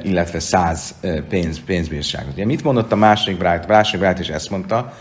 illetve 0.02 0.40
száz 0.40 0.96
pénz, 1.30 1.64
pénzbírságot. 1.64 2.34
Ugye 2.34 2.46
mit 2.46 2.64
mondott 2.64 2.92
a 2.92 2.96
másik 2.96 3.38
brájt? 3.38 3.66
A 3.66 3.68
másik 3.68 4.00
brájt 4.00 4.20
is 4.20 4.30
ezt 4.30 4.50
mondta, 4.50 4.94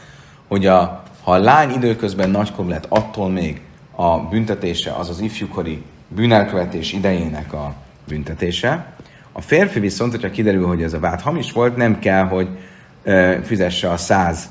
hogy 0.49 0.67
a, 0.67 1.03
ha 1.29 1.35
a 1.35 1.39
lány 1.39 1.71
időközben 1.71 2.31
nagykorú 2.31 2.69
lett, 2.69 2.87
attól 2.89 3.31
még 3.31 3.61
a 3.95 4.19
büntetése 4.19 4.93
az 4.93 5.09
az 5.09 5.21
ifjúkori 5.21 5.83
bűnelkövetés 6.09 6.93
idejének 6.93 7.53
a 7.53 7.75
büntetése. 8.07 8.93
A 9.33 9.41
férfi 9.41 9.81
viszont, 9.81 10.11
hogyha 10.11 10.31
kiderül, 10.31 10.67
hogy 10.67 10.83
ez 10.83 10.93
a 10.93 10.99
vád 10.99 11.21
hamis 11.21 11.53
volt, 11.53 11.77
nem 11.77 11.99
kell, 11.99 12.25
hogy 12.25 12.49
ö, 13.03 13.37
fizesse 13.43 13.91
a 13.91 13.97
száz 13.97 14.51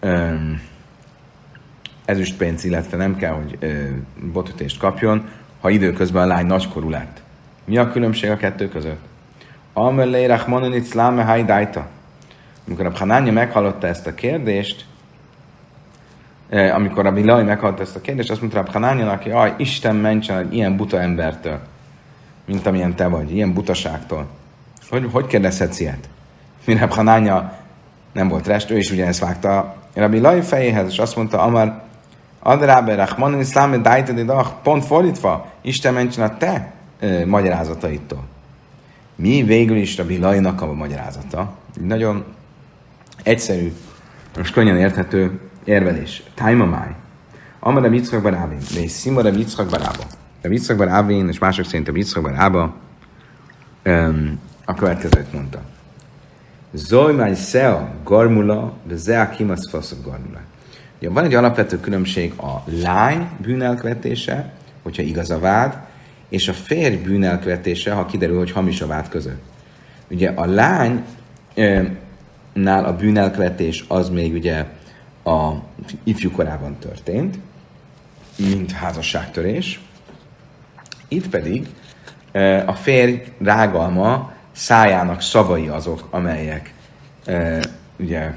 ö, 0.00 0.34
ezüstpénz, 2.04 2.64
illetve 2.64 2.96
nem 2.96 3.16
kell, 3.16 3.32
hogy 3.32 3.56
ö, 3.60 3.84
botütést 4.32 4.78
kapjon, 4.78 5.28
ha 5.60 5.70
időközben 5.70 6.22
a 6.22 6.26
lány 6.26 6.46
nagykorú 6.46 6.90
lett. 6.90 7.22
Mi 7.64 7.76
a 7.76 7.90
különbség 7.90 8.30
a 8.30 8.36
kettő 8.36 8.68
között? 8.68 9.00
Amelé 9.72 10.24
Rachmanonit 10.24 10.84
Szláme 10.84 11.22
Hajdájta. 11.22 11.86
Amikor 12.66 12.86
a 12.86 12.92
Hanánja 12.94 13.32
meghallotta 13.32 13.86
ezt 13.86 14.06
a 14.06 14.14
kérdést, 14.14 14.88
amikor 16.50 17.06
a 17.06 17.12
Bilaj 17.12 17.44
meghallotta 17.44 17.82
ezt 17.82 17.96
a 17.96 18.00
kérdést, 18.00 18.30
azt 18.30 18.40
mondta 18.40 18.60
a 18.60 18.70
Hanánja, 18.72 19.10
aki, 19.10 19.30
aj, 19.30 19.54
Isten 19.56 19.96
mentsen 19.96 20.38
egy 20.38 20.54
ilyen 20.54 20.76
buta 20.76 21.00
embertől, 21.00 21.58
mint 22.46 22.66
amilyen 22.66 22.94
te 22.94 23.06
vagy, 23.06 23.34
ilyen 23.34 23.52
butaságtól. 23.52 24.26
Hogy, 24.88 25.08
hogy 25.12 25.26
kérdezhetsz 25.26 25.80
ilyet? 25.80 26.08
Mire 26.64 26.86
Hanánja 26.90 27.58
nem 28.12 28.28
volt 28.28 28.46
rest, 28.46 28.70
ő 28.70 28.78
is 28.78 28.90
ugyanezt 28.90 29.20
vágta 29.20 29.76
Rabbi 29.94 30.18
Lai 30.18 30.40
fejéhez, 30.40 30.88
és 30.88 30.98
azt 30.98 31.16
mondta, 31.16 31.42
Amar, 31.42 31.82
Adrábe, 32.38 32.94
Rachmanin, 32.94 33.44
Szláme, 33.44 33.76
Dájta, 33.76 34.58
pont 34.62 34.84
fordítva, 34.84 35.50
Isten 35.60 35.94
mentsen 35.94 36.24
a 36.24 36.36
te 36.36 36.72
e, 37.00 37.26
magyarázataitól. 37.26 38.24
Mi 39.14 39.42
végül 39.42 39.76
is 39.76 39.96
Rabbi 39.96 40.18
Lajnak 40.18 40.62
a 40.62 40.72
magyarázata? 40.72 41.52
Nagyon 41.80 42.24
egyszerű, 43.22 43.72
most 44.36 44.52
könnyen 44.52 44.76
érthető 44.76 45.49
érvelés. 45.70 46.22
Tájmamáj. 46.34 46.94
Amara 47.60 47.92
Yitzchak 47.92 48.22
Barávin, 48.22 48.58
de 48.74 48.88
Szimara 48.88 49.28
Yitzchak 49.28 49.68
Barába. 49.68 50.04
A 50.42 50.48
Yitzchak 50.48 50.76
Barávin, 50.76 51.28
és 51.28 51.38
mások 51.38 51.64
szerint 51.64 51.88
a 51.88 51.92
Yitzchak 51.94 52.22
Barába 52.22 52.74
um, 53.84 54.40
a 54.64 54.74
következőt 54.74 55.32
mondta. 55.32 55.60
Zojmány 56.72 57.34
szea 57.34 57.94
garmula, 58.04 58.72
de 58.84 58.96
zea 58.96 59.28
kimasz 59.28 59.70
faszok 59.70 60.04
garmula. 60.04 60.38
Ugye 60.98 61.10
van 61.10 61.24
egy 61.24 61.34
alapvető 61.34 61.80
különbség 61.80 62.32
a 62.36 62.64
lány 62.82 63.28
bűnelkövetése, 63.42 64.52
hogyha 64.82 65.02
igaz 65.02 65.30
a 65.30 65.38
vád, 65.38 65.78
és 66.28 66.48
a 66.48 66.52
férj 66.52 66.96
bűnelkövetése, 66.96 67.92
ha 67.92 68.06
kiderül, 68.06 68.38
hogy 68.38 68.50
hamis 68.50 68.80
a 68.80 68.86
vád 68.86 69.08
között. 69.08 69.42
Ugye 70.10 70.28
a 70.28 70.46
lány 70.46 71.04
nál 72.52 72.84
a 72.84 72.96
bűnelkövetés 72.96 73.84
az 73.88 74.08
még 74.08 74.34
ugye 74.34 74.64
a 75.30 75.62
ifjú 76.04 76.30
korában 76.30 76.78
történt, 76.78 77.38
mint 78.36 78.72
házasságtörés. 78.72 79.80
Itt 81.08 81.28
pedig 81.28 81.68
a 82.66 82.72
férj 82.72 83.22
rágalma 83.38 84.32
szájának 84.52 85.20
szavai 85.20 85.68
azok, 85.68 86.06
amelyek 86.10 86.74
ugye 87.96 88.34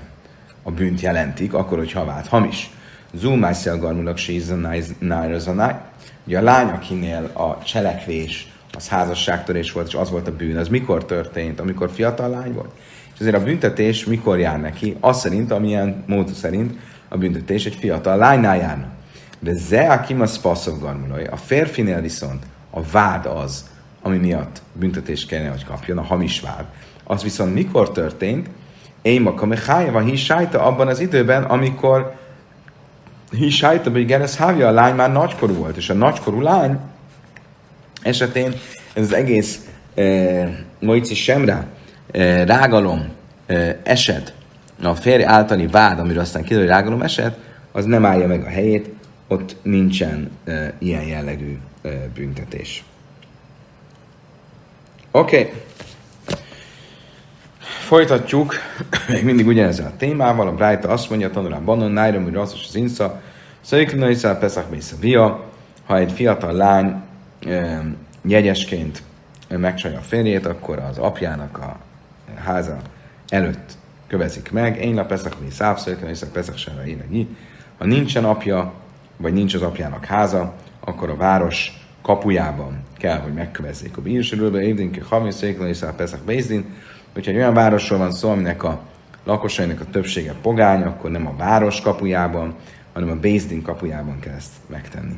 a 0.63 0.71
bűnt 0.71 1.01
jelentik, 1.01 1.53
akkor, 1.53 1.77
hogyha 1.77 2.05
vált 2.05 2.27
hamis. 2.27 2.69
Zúmászjál 3.13 3.77
garmulak 3.77 4.17
se 4.17 4.31
Ugye 6.25 6.37
a 6.37 6.41
lány, 6.41 6.67
akinél 6.67 7.23
a 7.33 7.63
cselekvés 7.63 8.51
az 8.71 8.87
házasságtörés 8.87 9.71
volt, 9.71 9.87
és 9.87 9.93
az 9.93 10.09
volt 10.09 10.27
a 10.27 10.35
bűn, 10.35 10.57
az 10.57 10.67
mikor 10.67 11.05
történt? 11.05 11.59
Amikor 11.59 11.91
fiatal 11.91 12.29
lány 12.29 12.53
volt? 12.53 12.71
És 13.13 13.19
ezért 13.19 13.35
a 13.35 13.43
büntetés 13.43 14.05
mikor 14.05 14.39
jár 14.39 14.59
neki? 14.59 14.97
Az 14.99 15.19
szerint, 15.19 15.51
amilyen 15.51 16.03
mód 16.07 16.29
szerint 16.29 16.79
a 17.07 17.17
büntetés 17.17 17.65
egy 17.65 17.75
fiatal 17.75 18.17
lánynál 18.17 18.57
járna. 18.57 18.87
De 19.39 19.53
ze 19.53 19.91
akim 19.91 20.21
az 20.21 20.37
faszov. 20.37 20.83
A 21.31 21.37
férfinél 21.37 22.01
viszont 22.01 22.43
a 22.69 22.81
vád 22.91 23.25
az, 23.25 23.69
ami 24.01 24.17
miatt 24.17 24.61
büntetést 24.73 25.27
kellene, 25.27 25.49
hogy 25.49 25.65
kapjon, 25.65 25.97
a 25.97 26.03
hamis 26.03 26.39
vád. 26.39 26.65
Az 27.03 27.23
viszont 27.23 27.53
mikor 27.53 27.91
történt? 27.91 28.49
Én 29.01 29.25
a 29.25 29.33
kamehájava 29.33 29.99
hisájta 29.99 30.63
abban 30.63 30.87
az 30.87 30.99
időben, 30.99 31.43
amikor 31.43 32.21
Hisájta, 33.37 33.91
hogy 33.91 34.05
Genes 34.05 34.35
Hávja, 34.35 34.67
a 34.67 34.71
lány 34.71 34.95
már 34.95 35.11
nagykorú 35.11 35.53
volt, 35.53 35.77
és 35.77 35.89
a 35.89 35.93
nagykorú 35.93 36.41
lány 36.41 36.79
esetén 38.01 38.53
ez 38.93 39.03
az 39.03 39.13
egész 39.13 39.69
eh, 39.93 40.49
Moici 40.79 41.15
Semra 41.15 41.65
rágalom 42.45 43.11
eset, 43.83 44.33
a 44.83 44.95
férj 44.95 45.23
általi 45.23 45.67
vád, 45.67 45.99
amiről 45.99 46.21
aztán 46.21 46.43
kiderül, 46.43 46.67
hogy 46.67 46.75
rágalom 46.75 47.01
eset, 47.01 47.37
az 47.71 47.85
nem 47.85 48.05
állja 48.05 48.27
meg 48.27 48.43
a 48.43 48.49
helyét, 48.49 48.89
ott 49.27 49.55
nincsen 49.61 50.31
eh, 50.43 50.71
ilyen 50.77 51.03
jellegű 51.03 51.57
eh, 51.81 51.91
büntetés. 52.13 52.83
Oké. 55.11 55.39
Okay. 55.39 55.51
Folytatjuk, 57.59 58.55
még 59.13 59.23
mindig 59.23 59.47
ugyanezzel 59.47 59.85
a 59.85 59.97
témával. 59.97 60.47
A 60.47 60.53
Brájta 60.53 60.87
azt 60.87 61.09
mondja, 61.09 61.29
tanulán 61.29 61.65
Banon, 61.65 61.91
Nájrom, 61.91 62.23
hogy 62.23 62.33
rasszos 62.33 62.65
az 62.67 62.75
insza, 62.75 63.21
Szöjklinai 63.61 64.11
Iszál 64.11 64.39
Peszach 64.39 64.99
Via, 64.99 65.43
ha 65.85 65.97
egy 65.97 66.11
fiatal 66.11 66.53
lány 66.53 67.01
e, 67.45 67.83
jegyesként 68.21 69.03
megcsalja 69.47 69.97
a 69.97 70.01
férjét, 70.01 70.45
akkor 70.45 70.79
az 70.79 70.97
apjának 70.97 71.57
a 71.57 71.79
háza 72.35 72.77
előtt 73.29 73.77
kövezik 74.07 74.51
meg. 74.51 74.83
Én 74.83 74.97
a 74.97 75.05
Peszach 75.05 75.37
Mész 75.41 75.61
Áv, 75.61 75.77
Szöjklinai 75.77 76.11
Iszál 76.11 76.29
Peszach 76.29 76.57
Sára 76.57 76.81
Ha 77.77 77.85
nincsen 77.85 78.25
apja, 78.25 78.73
vagy 79.17 79.33
nincs 79.33 79.53
az 79.53 79.61
apjának 79.61 80.05
háza, 80.05 80.53
akkor 80.79 81.09
a 81.09 81.15
város 81.15 81.87
kapujában 82.01 82.83
kell, 82.97 83.19
hogy 83.19 83.33
megkövezzék 83.33 83.97
a 83.97 84.01
bírsörülbe, 84.01 84.61
évdinki 84.61 84.99
Havi, 84.99 85.31
Szöjklinai 85.31 85.69
Iszál 85.69 85.95
Peszach 85.95 86.23
Bézdin, 86.23 86.65
Hogyha 87.13 87.31
egy 87.31 87.37
olyan 87.37 87.53
városról 87.53 87.99
van 87.99 88.11
szó, 88.11 88.29
aminek 88.29 88.63
a 88.63 88.81
lakosainak 89.23 89.79
a 89.79 89.85
többsége 89.91 90.33
pogány, 90.41 90.81
akkor 90.81 91.11
nem 91.11 91.27
a 91.27 91.35
város 91.37 91.81
kapujában, 91.81 92.53
hanem 92.93 93.09
a 93.09 93.15
Bézdin 93.15 93.61
kapujában 93.61 94.19
kell 94.19 94.33
ezt 94.33 94.51
megtenni, 94.67 95.15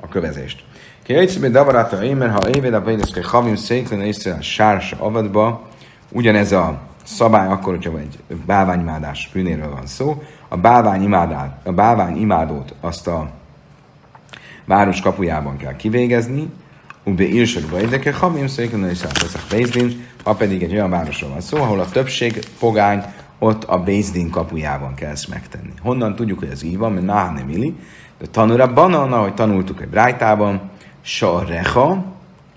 a 0.00 0.08
kövezést. 0.08 0.64
Ki 1.02 1.14
egyszerűen 1.14 1.52
davarata 1.52 2.04
émer, 2.04 2.30
ha 2.30 2.48
éved 2.48 2.74
a 2.74 2.82
Bédeszke 2.82 3.24
Havim 3.24 3.56
széklen 3.56 4.00
észre 4.00 4.32
a 4.32 4.42
sársa 4.42 4.96
avadba, 4.98 5.68
ugyanez 6.10 6.52
a 6.52 6.80
szabály 7.04 7.48
akkor, 7.48 7.74
hogyha 7.74 7.98
egy 7.98 8.18
bálványimádás 8.46 9.30
bűnéről 9.32 9.70
van 9.70 9.86
szó, 9.86 10.22
a 10.48 10.56
bálványimádát, 10.56 11.60
a 11.64 11.72
bálványimádót 11.72 12.74
azt 12.80 13.06
a 13.06 13.30
város 14.64 15.00
kapujában 15.00 15.56
kell 15.56 15.76
kivégezni, 15.76 16.50
Ube 17.04 17.24
írsadba 17.28 17.80
érdeke, 17.80 18.12
havim 18.12 18.46
széklen 18.46 18.88
és 18.88 19.02
a 19.02 19.08
Bézdin, 19.50 20.04
ha 20.24 20.34
pedig 20.34 20.62
egy 20.62 20.72
olyan 20.72 20.90
városról 20.90 21.30
van 21.30 21.40
szó, 21.40 21.56
ahol 21.56 21.80
a 21.80 21.88
többség 21.88 22.38
pogány, 22.58 23.02
ott 23.38 23.64
a 23.64 23.78
Bézdin 23.78 24.30
kapujában 24.30 24.94
kell 24.94 25.10
ezt 25.10 25.28
megtenni. 25.28 25.72
Honnan 25.82 26.14
tudjuk, 26.14 26.38
hogy 26.38 26.48
ez 26.48 26.62
így 26.62 26.78
van, 26.78 26.92
mert 26.92 27.06
náha 27.06 27.32
nem 27.32 27.48
illi, 27.48 27.74
de 28.18 28.26
tanulra 28.26 28.72
banan, 28.72 29.12
ahogy 29.12 29.34
tanultuk 29.34 29.80
egy 29.80 29.88
brájtában, 29.88 30.70
reha, 31.46 32.04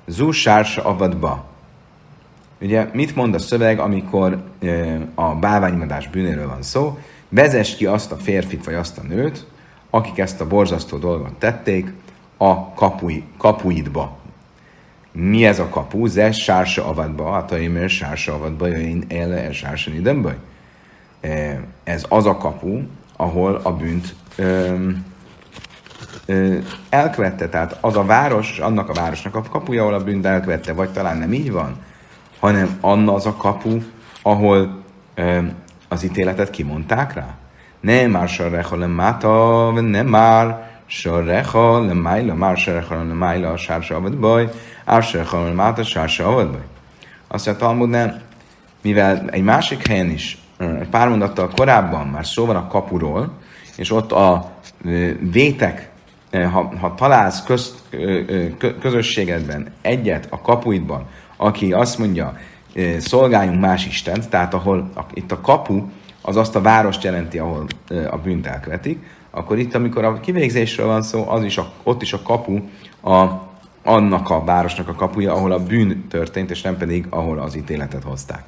zu 0.05 0.31
sársa 0.31 0.83
avadba. 0.83 1.48
Ugye 2.61 2.87
mit 2.93 3.15
mond 3.15 3.33
a 3.33 3.39
szöveg, 3.39 3.79
amikor 3.79 4.43
a 5.15 5.35
bálványimádás 5.35 6.07
bűnéről 6.07 6.47
van 6.47 6.61
szó? 6.61 6.97
Vezess 7.29 7.75
ki 7.75 7.85
azt 7.85 8.11
a 8.11 8.15
férfit 8.15 8.65
vagy 8.65 8.73
azt 8.73 8.97
a 8.97 9.01
nőt, 9.07 9.45
akik 9.89 10.17
ezt 10.17 10.41
a 10.41 10.47
borzasztó 10.47 10.97
dolgot 10.97 11.33
tették, 11.33 11.93
a 12.37 12.73
kapui, 12.73 13.23
kapuidba. 13.37 14.17
Mi 15.11 15.45
ez 15.45 15.59
a 15.59 15.69
kapu? 15.69 16.05
Ze 16.05 16.31
sársa 16.31 16.85
avadba, 16.85 17.31
hát 17.31 17.69
mert 17.69 17.89
sársa 17.89 18.33
avadba, 18.33 18.67
jöjjön 18.67 19.05
el 19.09 19.51
sársa 19.51 19.91
idembe. 19.91 20.37
Ez 21.83 22.05
az 22.09 22.25
a 22.25 22.37
kapu, 22.37 22.81
ahol 23.15 23.59
a 23.63 23.71
bűnt 23.71 24.15
ö, 24.35 24.75
ö, 26.25 26.57
elkövette, 26.89 27.49
tehát 27.49 27.77
az 27.81 27.97
a 27.97 28.03
város, 28.03 28.59
annak 28.59 28.89
a 28.89 28.93
városnak 28.93 29.35
a 29.35 29.41
kapuja, 29.41 29.81
ahol 29.81 29.93
a 29.93 30.03
bűnt 30.03 30.25
elkövette, 30.25 30.73
vagy 30.73 30.89
talán 30.89 31.17
nem 31.17 31.33
így 31.33 31.51
van, 31.51 31.77
hanem 32.39 32.77
anna 32.81 33.13
az 33.13 33.25
a 33.25 33.35
kapu, 33.35 33.77
ahol 34.21 34.83
ö, 35.15 35.39
az 35.87 36.03
ítéletet 36.03 36.49
kimondták 36.49 37.13
rá. 37.13 37.27
Nem 37.79 38.11
már 38.11 38.27
sarreha 38.27 38.75
nem 38.75 38.91
máta, 38.91 39.71
nem 39.71 40.07
már 40.07 40.69
sarreha 40.85 41.79
nem 41.79 41.97
májla, 41.97 42.33
már 42.33 42.57
sarreha 42.57 42.95
nem 42.95 43.17
májla, 43.17 43.57
sársa 43.57 43.95
avad 43.95 44.17
baj, 44.17 44.49
Ásser 44.89 45.25
Halal 45.25 45.53
Máta, 45.53 45.83
Sársa 45.83 46.27
Avadbaj. 46.27 46.61
Azt 47.27 47.45
mondja, 47.45 47.65
Talmud 47.65 47.89
nem, 47.89 48.21
mivel 48.81 49.29
egy 49.31 49.43
másik 49.43 49.87
helyen 49.87 50.09
is, 50.09 50.37
egy 50.57 50.89
pár 50.89 51.09
mondattal 51.09 51.49
korábban 51.55 52.07
már 52.07 52.25
szó 52.25 52.45
van 52.45 52.55
a 52.55 52.67
kapuról, 52.67 53.31
és 53.75 53.91
ott 53.91 54.11
a 54.11 54.51
vétek, 55.31 55.89
ha, 56.31 56.71
ha 56.79 56.95
találsz 56.95 57.43
köz, 57.43 57.83
közösségedben 58.79 59.71
egyet 59.81 60.27
a 60.29 60.41
kapuidban, 60.41 61.05
aki 61.41 61.73
azt 61.73 61.97
mondja, 61.97 62.37
szolgáljunk 62.97 63.59
más 63.59 63.85
Istent, 63.85 64.29
tehát 64.29 64.53
ahol 64.53 64.91
a, 64.95 65.01
itt 65.13 65.31
a 65.31 65.41
kapu 65.41 65.83
az 66.21 66.35
azt 66.35 66.55
a 66.55 66.61
várost 66.61 67.03
jelenti, 67.03 67.39
ahol 67.39 67.65
a 68.09 68.17
bűnt 68.17 68.47
elkövetik, 68.47 69.03
akkor 69.31 69.57
itt, 69.57 69.75
amikor 69.75 70.03
a 70.03 70.19
kivégzésről 70.19 70.87
van 70.87 71.01
szó, 71.01 71.29
az 71.29 71.43
is 71.43 71.57
a, 71.57 71.71
ott 71.83 72.01
is 72.01 72.13
a 72.13 72.21
kapu 72.21 72.59
a, 73.01 73.25
annak 73.83 74.29
a 74.29 74.43
városnak 74.43 74.87
a 74.87 74.93
kapuja, 74.93 75.33
ahol 75.33 75.51
a 75.51 75.63
bűn 75.63 76.07
történt, 76.07 76.49
és 76.49 76.61
nem 76.61 76.77
pedig 76.77 77.05
ahol 77.09 77.39
az 77.39 77.55
ítéletet 77.55 78.03
hozták. 78.03 78.43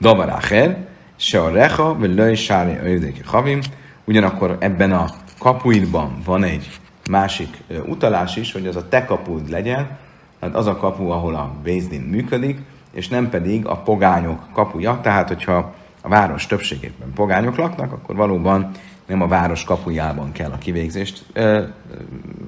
Davarácher, 0.00 0.86
se 1.16 1.42
a 1.42 1.50
recha, 1.50 1.98
vagy 1.98 2.14
löj 2.14 2.34
sári 2.34 2.78
öjdéki 2.82 3.20
havim, 3.24 3.60
ugyanakkor 4.04 4.56
ebben 4.60 4.92
a 4.92 5.06
kapuidban 5.38 6.22
van 6.24 6.44
egy 6.44 6.70
másik 7.10 7.62
utalás 7.86 8.36
is, 8.36 8.52
hogy 8.52 8.66
az 8.66 8.76
a 8.76 8.88
te 8.88 9.04
kapud 9.04 9.50
legyen, 9.50 9.98
hát 10.44 10.54
az 10.54 10.66
a 10.66 10.76
kapu, 10.76 11.08
ahol 11.08 11.34
a 11.34 11.52
Bézdin 11.62 12.00
működik, 12.00 12.58
és 12.92 13.08
nem 13.08 13.28
pedig 13.28 13.66
a 13.66 13.76
pogányok 13.76 14.46
kapuja, 14.52 15.00
tehát 15.02 15.28
hogyha 15.28 15.74
a 16.00 16.08
város 16.08 16.46
többségében 16.46 17.12
pogányok 17.14 17.56
laknak, 17.56 17.92
akkor 17.92 18.16
valóban 18.16 18.70
nem 19.06 19.22
a 19.22 19.28
város 19.28 19.64
kapujában 19.64 20.32
kell 20.32 20.50
a 20.50 20.58
kivégzést 20.58 21.24
ö, 21.32 21.62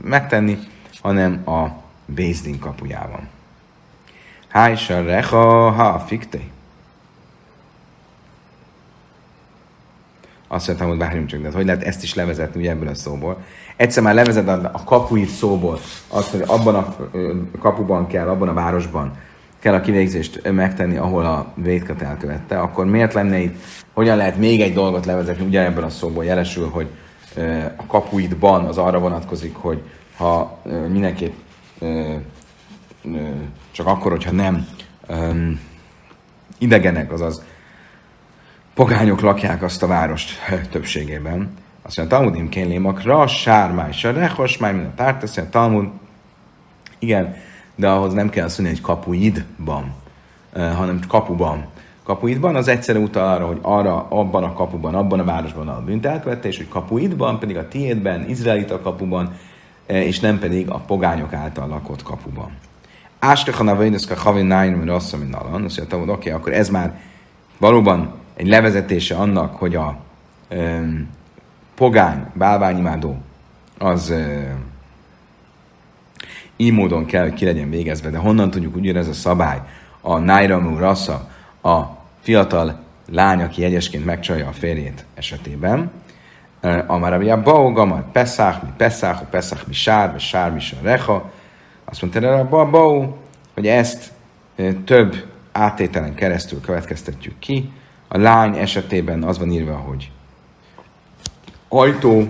megtenni, 0.03 0.59
hanem 1.01 1.42
a 1.47 1.66
Bézdin 2.07 2.59
kapujában. 2.59 3.28
Hájsa 4.49 5.03
reha 5.03 5.70
ha 5.70 5.99
fikte. 5.99 6.38
Azt 10.49 10.66
mondtam, 10.66 10.88
hogy 10.88 10.99
várjunk 10.99 11.28
csak, 11.28 11.42
de 11.42 11.51
hogy 11.51 11.66
lehet 11.66 11.82
ezt 11.82 12.03
is 12.03 12.14
levezetni 12.14 12.61
ugye 12.61 12.70
ebből 12.70 12.88
a 12.88 12.94
szóból. 12.94 13.44
Egyszer 13.77 14.03
már 14.03 14.14
levezet 14.14 14.49
a 14.49 14.83
kapuit 14.85 15.29
szóból, 15.29 15.79
azt, 16.09 16.31
hogy 16.31 16.43
abban 16.47 16.74
a 16.74 16.97
kapuban 17.59 18.07
kell, 18.07 18.29
abban 18.29 18.49
a 18.49 18.55
városban 18.55 19.12
kell 19.59 19.74
a 19.74 19.81
kivégzést 19.81 20.51
megtenni, 20.53 20.97
ahol 20.97 21.24
a 21.24 21.53
védkat 21.55 22.03
elkövette, 22.03 22.61
akkor 22.61 22.87
miért 22.87 23.12
lenne 23.12 23.39
itt, 23.39 23.62
hogyan 23.93 24.16
lehet 24.16 24.37
még 24.37 24.61
egy 24.61 24.74
dolgot 24.74 25.07
levezetni 25.07 25.45
ugye 25.45 25.64
ebből 25.64 25.85
a 25.85 25.89
szóból 25.89 26.24
jelesül, 26.24 26.68
hogy 26.68 26.87
a 27.77 27.87
kapuidban 27.87 28.64
az 28.64 28.79
arra 28.79 28.99
vonatkozik, 28.99 29.57
hogy 29.57 29.83
ha 30.16 30.59
mindenképp 30.89 31.35
csak 33.70 33.87
akkor, 33.87 34.11
hogyha 34.11 34.33
nem 34.33 34.66
idegenek, 36.59 37.12
azaz 37.12 37.43
pogányok 38.74 39.20
lakják 39.20 39.62
azt 39.62 39.83
a 39.83 39.87
várost 39.87 40.31
többségében. 40.70 41.55
Azt 41.87 41.97
mondja, 41.97 42.16
Talmudim 42.16 42.49
kénlémakra, 42.49 43.26
sármáj, 43.26 43.93
se 43.93 44.12
rehos, 44.12 44.57
máj, 44.57 44.72
mint 44.72 44.87
a 44.87 44.95
tárt, 44.95 45.22
azt 45.22 45.37
mondja, 45.37 45.61
Talmud, 45.61 45.89
igen, 46.99 47.34
de 47.74 47.89
ahhoz 47.89 48.12
nem 48.12 48.30
kell 48.30 48.45
azt 48.45 48.59
mondani, 48.59 48.78
hogy 48.78 48.89
kapuidban, 48.89 49.95
hanem 50.53 51.01
kapuban. 51.09 51.66
Kapuidban 52.03 52.57
az 52.57 52.68
egyszerű 52.68 52.99
utal 52.99 53.34
arra, 53.34 53.47
hogy 53.47 53.59
arra, 53.62 54.07
abban 54.09 54.45
a 54.45 54.53
kapuban, 54.53 54.95
abban 54.95 55.20
a 55.20 55.24
városban 55.24 55.68
a 55.68 55.82
bűnt 55.84 56.07
elkövette, 56.07 56.49
és 56.49 56.57
hogy 56.57 56.68
kapuidban, 56.68 57.39
pedig 57.39 57.57
a 57.57 57.68
tiédben, 57.68 58.28
izraelita 58.28 58.80
kapuban, 58.80 59.34
és 59.87 60.20
nem 60.20 60.39
pedig 60.39 60.70
a 60.70 60.78
pogányok 60.78 61.32
által 61.32 61.68
lakott 61.68 62.03
kapuban. 62.03 62.51
Áskachan 63.18 63.68
a 63.68 63.76
Vénuszka 63.76 64.14
Havin 64.20 64.47
Nájn, 64.47 64.72
mert 64.72 64.91
azt 64.91 65.16
mondja, 65.16 65.39
hogy 65.39 65.64
azt 65.64 65.93
mondja, 65.93 66.12
oké, 66.12 66.30
akkor 66.30 66.53
ez 66.53 66.68
már 66.68 67.01
valóban 67.59 68.12
egy 68.34 68.47
levezetése 68.47 69.16
annak, 69.16 69.57
hogy 69.57 69.74
a 69.74 69.97
pogány, 71.77 72.27
bálványimádó, 72.35 73.16
az 73.79 74.11
um, 74.11 74.74
így 76.57 76.72
módon 76.72 77.05
kell, 77.05 77.22
hogy 77.22 77.35
ki 77.35 77.45
legyen 77.45 77.70
végezve. 77.70 78.11
De 78.11 78.18
honnan 78.18 78.51
tudjuk 78.51 78.77
ugyanez 78.77 79.09
a 79.09 79.12
szabály? 79.12 79.61
A 80.01 80.18
Nairamu 80.18 80.79
Rassa, 80.79 81.29
a 81.62 81.83
fiatal 82.20 82.79
lány, 83.12 83.43
aki 83.43 83.61
jegyesként 83.61 84.05
megcsalja 84.05 84.49
a 84.49 84.53
férjét 84.53 85.05
esetében. 85.14 85.91
Amár 86.87 87.12
a 87.12 87.43
Baog, 87.43 87.79
Amar 87.79 88.11
Pesach, 88.12 88.62
mi 88.62 88.68
Pesach, 88.77 89.22
a 89.22 89.24
Pesach 89.24 89.66
mi 89.66 89.72
Sár, 89.72 90.12
mi 90.12 90.18
Sár 90.18 90.53
mi 90.53 90.61
Recha. 90.83 91.31
Azt 91.85 92.03
mondta 92.03 92.20
erre 92.20 92.39
a 92.39 92.68
Baog, 92.70 93.14
hogy 93.55 93.66
ezt 93.66 94.12
több 94.85 95.24
átételen 95.53 96.14
keresztül 96.14 96.61
következtetjük 96.61 97.39
ki. 97.39 97.72
A 98.09 98.18
lány 98.18 98.57
esetében 98.57 99.22
az 99.22 99.39
van 99.39 99.51
írva, 99.51 99.77
hogy 99.77 100.11
ajtó, 101.69 102.29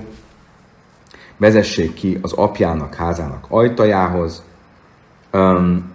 vezessék 1.37 1.95
ki 1.95 2.19
az 2.23 2.33
apjának 2.33 2.95
házának 2.95 3.47
ajtajához. 3.49 4.43
Um, 5.33 5.93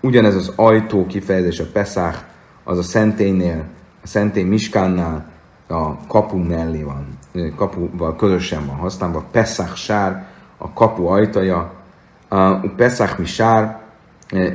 ugyanez 0.00 0.34
az 0.34 0.52
ajtó 0.56 1.06
kifejezés 1.06 1.60
a 1.60 1.66
Pesach, 1.72 2.18
az 2.64 2.78
a 2.78 2.82
szentélynél, 2.82 3.64
a 4.02 4.06
szentély 4.06 4.42
Miskánnál, 4.42 5.32
a 5.66 6.06
kapu 6.06 6.36
mellé 6.36 6.82
van, 6.82 7.18
kapuval 7.56 8.16
közösen 8.16 8.66
van 8.66 8.76
használva. 8.76 9.24
Pesach 9.30 9.74
sár, 9.74 10.26
a 10.56 10.72
kapu 10.72 11.06
ajtaja, 11.06 11.72
a 12.28 12.54
Pesach 12.76 13.18
mi 13.18 13.26
sár, 13.26 13.82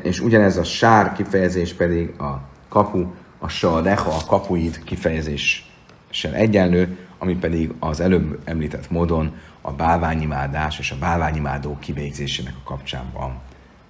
és 0.03 0.19
ugyanez 0.19 0.57
a 0.57 0.63
sár 0.63 1.13
kifejezés 1.13 1.73
pedig 1.73 2.13
a 2.19 2.39
kapu, 2.69 3.05
a 3.39 3.47
sareha, 3.47 4.09
a 4.09 4.25
kapuid 4.27 4.83
kifejezéssel 4.83 6.33
egyenlő, 6.33 6.97
ami 7.19 7.35
pedig 7.35 7.73
az 7.79 7.99
előbb 7.99 8.39
említett 8.43 8.89
módon 8.89 9.35
a 9.61 9.71
bálványimádás 9.71 10.79
és 10.79 10.91
a 10.91 10.97
bálványimádó 10.99 11.77
kivégzésének 11.79 12.53
a 12.63 12.67
kapcsán 12.67 13.05
van 13.13 13.39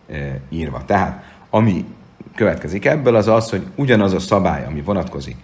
e, 0.09 0.39
írva. 0.49 0.85
Tehát, 0.85 1.23
ami 1.49 1.85
következik 2.35 2.85
ebből, 2.85 3.15
az 3.15 3.27
az, 3.27 3.49
hogy 3.49 3.65
ugyanaz 3.75 4.13
a 4.13 4.19
szabály, 4.19 4.65
ami 4.65 4.81
vonatkozik 4.81 5.37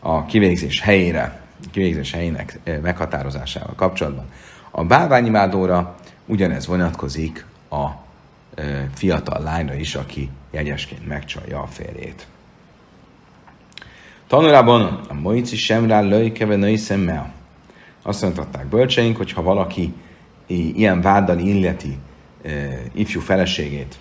a 0.00 0.24
kivégzés 0.24 0.80
helyére, 0.80 1.40
a 1.66 1.70
kivégzés 1.70 2.12
helyének 2.12 2.58
e, 2.64 2.78
meghatározásával 2.78 3.74
kapcsolatban, 3.74 4.26
a 4.70 4.84
bálványimádóra 4.84 5.96
ugyanez 6.26 6.66
vonatkozik 6.66 7.44
a 7.70 7.86
e, 8.54 8.88
fiatal 8.94 9.42
lányra 9.42 9.74
is, 9.74 9.94
aki 9.94 10.30
jegyesként 10.50 11.06
megcsalja 11.06 11.60
a 11.60 11.66
férjét. 11.66 12.26
Tanulában 14.28 15.00
a 15.08 15.14
moici 15.14 15.56
sem 15.56 15.86
rá 15.86 16.00
löjkeve 16.00 16.56
női 16.56 16.76
szemmel. 16.76 17.32
Azt 18.02 18.22
mondhatták 18.22 18.66
bölcseink, 18.66 19.16
hogy 19.16 19.32
ha 19.32 19.42
valaki 19.42 19.92
ilyen 20.46 21.00
váddal 21.00 21.38
illeti 21.38 21.98
e, 22.44 22.50
ifjú 22.94 23.20
feleségét, 23.20 23.96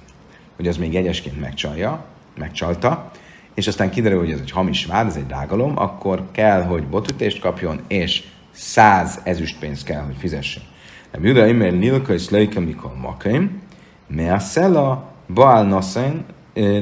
hogy 0.56 0.68
az 0.68 0.78
még 0.78 0.94
jegyesként 0.94 1.40
megcsalja, 1.40 2.06
megcsalta, 2.38 3.12
és 3.54 3.68
aztán 3.68 3.90
kiderül, 3.90 4.20
hogy 4.20 4.32
ez 4.32 4.40
egy 4.40 4.52
hamis 4.52 4.86
vád, 4.86 5.08
ez 5.08 5.16
egy 5.16 5.30
rágalom, 5.30 5.78
akkor 5.78 6.24
kell, 6.32 6.64
hogy 6.64 6.88
botütést 6.88 7.40
kapjon, 7.40 7.80
és 7.88 8.24
száz 8.52 9.20
ezüstpénzt 9.24 9.86
kell, 9.86 10.02
hogy 10.02 10.16
fizessen. 10.18 10.64
Nem 11.12 11.26
Juda 11.26 11.48
immer 11.48 11.72
lilka 11.72 12.14
és 12.14 12.30
lejka 12.30 12.60
mikor 12.60 12.92
makaim, 13.02 13.62
me 14.08 14.34
a 14.34 14.40
szela 14.40 15.12
baal 15.34 15.64
naszain, 15.64 16.26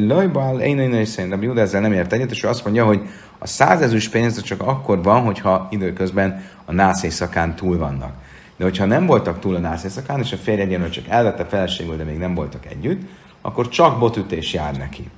laj 0.07 0.27
baal 0.27 0.59
én 0.59 0.79
én 0.79 0.89
De 1.53 1.61
ezzel 1.61 1.81
nem 1.81 1.93
ért 1.93 2.13
egyet, 2.13 2.31
és 2.31 2.47
mondja, 2.63 2.85
hogy 2.85 3.01
a 3.43 3.47
százezős 3.47 4.09
pénz 4.09 4.41
csak 4.41 4.61
akkor 4.61 5.03
van, 5.03 5.21
hogyha 5.21 5.67
időközben 5.71 6.43
a 6.65 6.71
nász 6.71 7.03
éjszakán 7.03 7.55
túl 7.55 7.77
vannak. 7.77 8.13
De 8.57 8.63
hogyha 8.63 8.85
nem 8.85 9.05
voltak 9.05 9.39
túl 9.39 9.55
a 9.55 9.59
nász 9.59 9.83
éjszakán, 9.83 10.19
és 10.19 10.31
a 10.31 10.37
férj 10.37 10.61
egyenlő 10.61 10.89
csak 10.89 11.07
elvette 11.07 11.45
feleségül, 11.45 11.95
de 11.95 12.03
még 12.03 12.17
nem 12.17 12.33
voltak 12.33 12.65
együtt, 12.65 13.09
akkor 13.41 13.69
csak 13.69 13.99
botütés 13.99 14.53
jár 14.53 14.75
neki. 14.75 15.09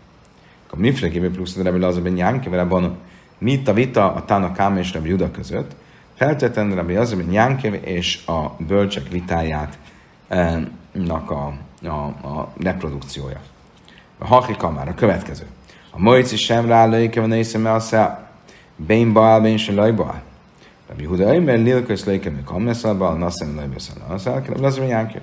Akkor 0.65 0.79
mi 0.79 0.91
félképpen 0.91 1.31
plusz 1.31 1.57
Rebbi 1.57 1.79
Lazarben 1.79 2.17
Jánki, 2.17 2.49
vele 2.49 2.63
van 2.63 2.97
mit 3.37 3.67
a 3.67 3.73
vita 3.73 4.13
a 4.13 4.25
Tána 4.25 4.51
Káma 4.51 4.79
és 4.79 4.93
Rebbi 4.93 5.09
Juda 5.09 5.31
között, 5.31 5.75
feltétlenül 6.15 6.75
Rebbi 6.75 6.93
Lazarben 6.93 7.31
Jánki 7.31 7.67
és 7.67 8.25
a 8.25 8.55
bölcsek 8.67 9.09
vitáját 9.09 9.77
eh, 10.27 10.61
a, 11.07 11.53
a, 11.83 11.87
a 12.27 12.53
reprodukciója. 12.61 13.39
A 14.17 14.25
Hachika 14.25 14.71
már 14.71 14.87
a 14.87 14.93
következő. 14.93 15.45
A 15.97 15.99
Moici 15.99 16.35
sem 16.35 16.65
rá 16.65 16.85
lőke 16.85 17.19
van 17.19 17.31
észre, 17.31 17.73
a 17.73 17.79
szá. 17.79 18.29
Bén 18.75 19.13
baal, 19.13 19.41
bén 19.41 19.57
se 19.57 19.73
laj 19.73 19.91
baal. 19.91 20.21
Rabbi 20.87 21.05
Huda 21.05 21.29
Eimer 21.29 21.57
lilkös 21.57 22.03
lőke, 22.03 22.29
mi 22.29 22.41
kammeszal 22.45 22.93
baal, 22.93 23.17
nasszem 23.17 23.55
laj 23.55 23.67
beszal, 23.67 23.95
nasszal, 24.09 24.41
kell, 24.41 24.63
az 24.63 24.81
Jánkő. 24.87 25.21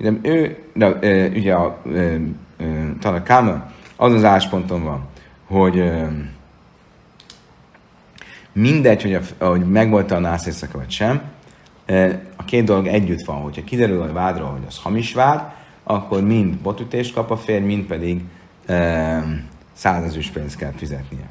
Ugye 0.00 0.12
ő, 0.22 0.58
de, 0.74 0.88
ugye 1.28 1.54
a 1.54 1.82
Tanakáma 3.00 3.70
az 3.96 4.12
az 4.12 4.24
ásponton 4.24 4.84
van, 4.84 5.08
hogy 5.46 5.92
mindegy, 8.52 9.02
hogy, 9.02 9.14
a, 9.38 9.44
hogy 9.44 9.68
megvolt 9.68 10.10
a 10.10 10.18
nász 10.18 10.64
vagy 10.72 10.90
sem, 10.90 11.22
a 12.36 12.44
két 12.44 12.64
dolog 12.64 12.86
együtt 12.86 13.24
van, 13.24 13.36
hogyha 13.36 13.64
kiderül 13.64 14.02
a 14.02 14.12
vádról, 14.12 14.48
hogy 14.48 14.64
az 14.68 14.78
hamis 14.82 15.14
vád, 15.14 15.42
akkor 15.82 16.22
mind 16.22 16.54
botütést 16.54 17.14
kap 17.14 17.30
a 17.30 17.36
férj, 17.36 17.64
mind 17.64 17.84
pedig 17.84 18.20
százezős 19.82 20.28
pénzt 20.28 20.56
kell 20.56 20.72
fizetnie. 20.76 21.28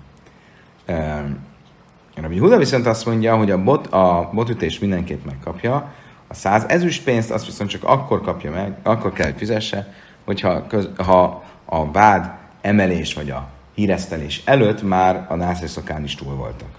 Rabbi 2.15 2.37
Huda 2.37 2.57
viszont 2.57 2.85
azt 2.85 3.05
mondja, 3.05 3.37
hogy 3.37 3.51
a, 3.51 3.63
bot, 3.63 3.87
a 3.87 4.29
botütés 4.33 4.79
mindenképp 4.79 5.25
megkapja, 5.25 5.93
a 6.27 6.33
száz 6.33 6.65
ezüst 6.67 7.03
pénzt 7.03 7.31
azt 7.31 7.45
viszont 7.45 7.69
csak 7.69 7.83
akkor 7.83 8.21
kapja 8.21 8.51
meg, 8.51 8.77
akkor 8.83 9.13
kell, 9.13 9.25
hogy 9.25 9.37
fizesse, 9.37 9.93
hogyha 10.25 10.67
köz, 10.67 10.89
ha 10.97 11.43
a 11.65 11.91
vád 11.91 12.31
emelés 12.61 13.13
vagy 13.13 13.29
a 13.29 13.49
híresztelés 13.75 14.41
előtt 14.45 14.81
már 14.83 15.25
a 15.29 15.35
nászészakán 15.35 16.03
is 16.03 16.15
túl 16.15 16.35
voltak. 16.35 16.69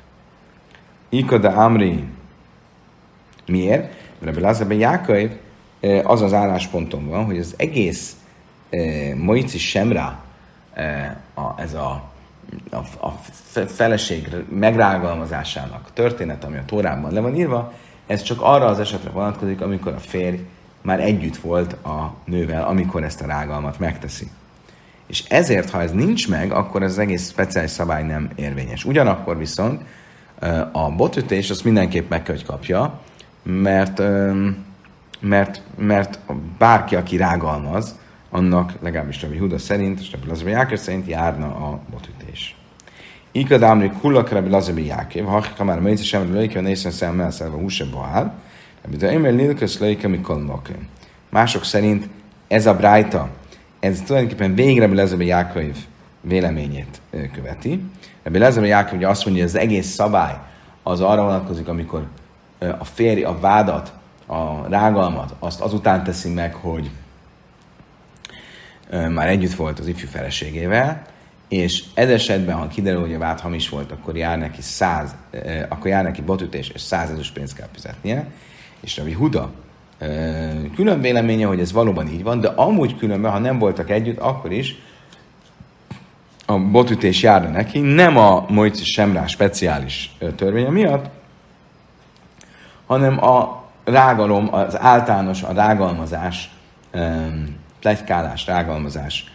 Ikada 1.09 1.49
Amri. 1.49 2.05
Miért? 3.47 3.93
Mert 4.19 4.37
ebből 4.37 4.49
az 4.49 4.65
Jákai 4.69 5.31
az 6.03 6.23
az 6.23 6.33
állásponton 6.33 7.09
van, 7.09 7.25
hogy 7.25 7.39
az 7.39 7.55
egész 7.57 8.17
eh, 8.71 9.15
Moici 9.15 9.59
Semra, 9.59 10.01
eh, 10.01 10.32
a, 11.35 11.61
ez 11.61 11.75
a, 11.75 12.03
a, 12.71 12.77
a 13.07 13.11
feleség 13.67 14.29
megrágalmazásának 14.49 15.91
történet, 15.93 16.45
ami 16.45 16.57
a 16.57 16.65
Tórában 16.67 17.13
le 17.13 17.21
van 17.21 17.35
írva, 17.35 17.73
ez 18.07 18.23
csak 18.23 18.41
arra 18.41 18.67
az 18.67 18.81
esetre 18.81 19.11
vonatkozik, 19.11 19.61
amikor 19.61 19.93
a 19.93 19.99
férj 19.99 20.39
már 20.83 21.01
együtt 21.01 21.37
volt 21.37 21.73
a 21.73 22.15
nővel, 22.25 22.65
amikor 22.65 23.05
ezt 23.05 23.21
a 23.21 23.27
rágalmat 23.27 23.79
megteszi. 23.79 24.31
És 25.07 25.25
ezért, 25.29 25.71
ha 25.71 25.83
ez 25.83 25.93
nincs 25.93 26.29
meg, 26.29 26.53
akkor 26.53 26.83
ez 26.83 26.91
az 26.91 26.99
egész 26.99 27.31
speciális 27.31 27.71
szabály 27.71 28.03
nem 28.03 28.31
érvényes. 28.35 28.85
Ugyanakkor 28.85 29.39
viszont 29.39 29.83
a 30.73 30.91
botütés 30.91 31.51
azt 31.51 31.65
mindenképp 31.65 32.09
meg 32.11 32.23
kell, 32.23 32.35
hogy 32.35 32.45
kapja, 32.45 33.01
mert, 33.43 34.03
mert, 35.21 35.63
mert 35.77 36.19
bárki, 36.59 36.97
aki 36.97 37.17
rágalmaz, 37.17 37.99
annak 38.33 38.73
legalábbis 38.81 39.23
Rabbi 39.23 39.39
Huda 39.39 39.59
szerint, 39.59 40.01
és 40.01 40.13
Rabbi 40.13 40.27
Lazabi 40.29 40.51
Jákor 40.51 40.79
szerint 40.79 41.07
járna 41.07 41.47
a 41.47 41.81
botütés. 41.91 42.57
Ikad 43.33 43.63
ámri 43.63 43.91
kullak 44.01 44.31
Rabbi 44.31 44.51
Lazabi 44.51 44.87
Jákév, 44.87 45.25
ha 45.25 45.45
ha 45.57 45.65
már 45.65 45.81
melyik 45.81 45.99
sem 45.99 46.33
lőke, 46.33 46.59
a 46.59 46.63
nészen 46.63 46.91
szem 46.91 47.15
melszelve 47.15 47.57
húse 47.57 47.85
bohár, 47.85 48.33
Rabbi 48.83 48.97
de 48.97 49.09
Emer 49.09 49.33
Lilkös 49.33 49.79
lőke, 49.79 50.09
mikor 50.09 50.61
Mások 51.29 51.65
szerint 51.65 52.09
ez 52.49 52.67
a 52.67 52.77
brájta, 52.77 53.29
ez 53.81 54.01
tulajdonképpen 54.01 54.55
végre 54.55 54.85
Rabbi 54.85 54.97
Lazabi 54.97 55.27
Jákov 55.27 55.77
véleményét 56.21 57.01
követi. 57.33 57.85
Rabbi 58.23 58.39
Lazabi 58.39 58.67
Jákov 58.67 58.97
ugye 58.97 59.09
azt 59.09 59.25
mondja, 59.25 59.43
hogy 59.43 59.53
az 59.53 59.61
egész 59.61 59.87
szabály 59.87 60.39
az 60.83 61.01
arra 61.01 61.23
vonatkozik, 61.23 61.69
amikor 61.69 62.07
a 62.79 62.85
férj 62.85 63.23
a 63.23 63.39
vádat, 63.41 63.93
a 64.27 64.69
rágalmat, 64.69 65.35
azt 65.39 65.61
azután 65.61 66.05
teszi 66.05 66.33
meg, 66.33 66.55
hogy 66.55 66.91
már 69.11 69.29
együtt 69.29 69.55
volt 69.55 69.79
az 69.79 69.87
ifjú 69.87 70.09
feleségével, 70.09 71.03
és 71.49 71.85
ez 71.95 72.11
esetben, 72.11 72.57
ha 72.57 72.67
kiderül, 72.67 73.01
hogy 73.01 73.15
a 73.15 73.19
vád 73.19 73.41
hamis 73.41 73.69
volt, 73.69 73.93
akkor 73.93 74.17
jár 74.17 74.39
neki 74.39 74.63
száz, 74.63 75.15
akkor 75.69 75.87
jár 75.87 76.03
neki 76.03 76.23
botütés, 76.23 76.69
és 76.69 76.81
százezus 76.81 77.31
pénzt 77.31 77.57
kell 77.57 77.69
fizetnie. 77.73 78.27
És 78.81 78.97
Rabbi 78.97 79.13
Huda 79.13 79.51
külön 80.75 81.01
véleménye, 81.01 81.47
hogy 81.47 81.61
ez 81.61 81.73
valóban 81.73 82.09
így 82.09 82.23
van, 82.23 82.41
de 82.41 82.49
amúgy 82.49 82.97
különben, 82.97 83.31
ha 83.31 83.39
nem 83.39 83.59
voltak 83.59 83.91
együtt, 83.91 84.19
akkor 84.19 84.53
is 84.53 84.77
a 86.47 86.59
botütés 86.59 87.23
járna 87.23 87.49
neki, 87.49 87.79
nem 87.79 88.17
a 88.17 88.45
Mojci 88.49 88.85
Semrás 88.85 89.31
speciális 89.31 90.17
törvénye 90.37 90.71
miatt, 90.71 91.11
hanem 92.87 93.25
a 93.25 93.65
rágalom, 93.85 94.55
az 94.55 94.79
általános, 94.79 95.43
a 95.43 95.53
rágalmazás, 95.53 96.51
plegykálás, 97.83 98.47
rágalmazás 98.47 99.33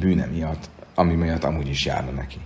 bűne 0.00 0.26
miatt, 0.26 0.68
ami 0.94 1.14
miatt 1.14 1.44
amúgy 1.44 1.68
is 1.68 1.84
járna 1.84 2.10
neki. 2.10 2.38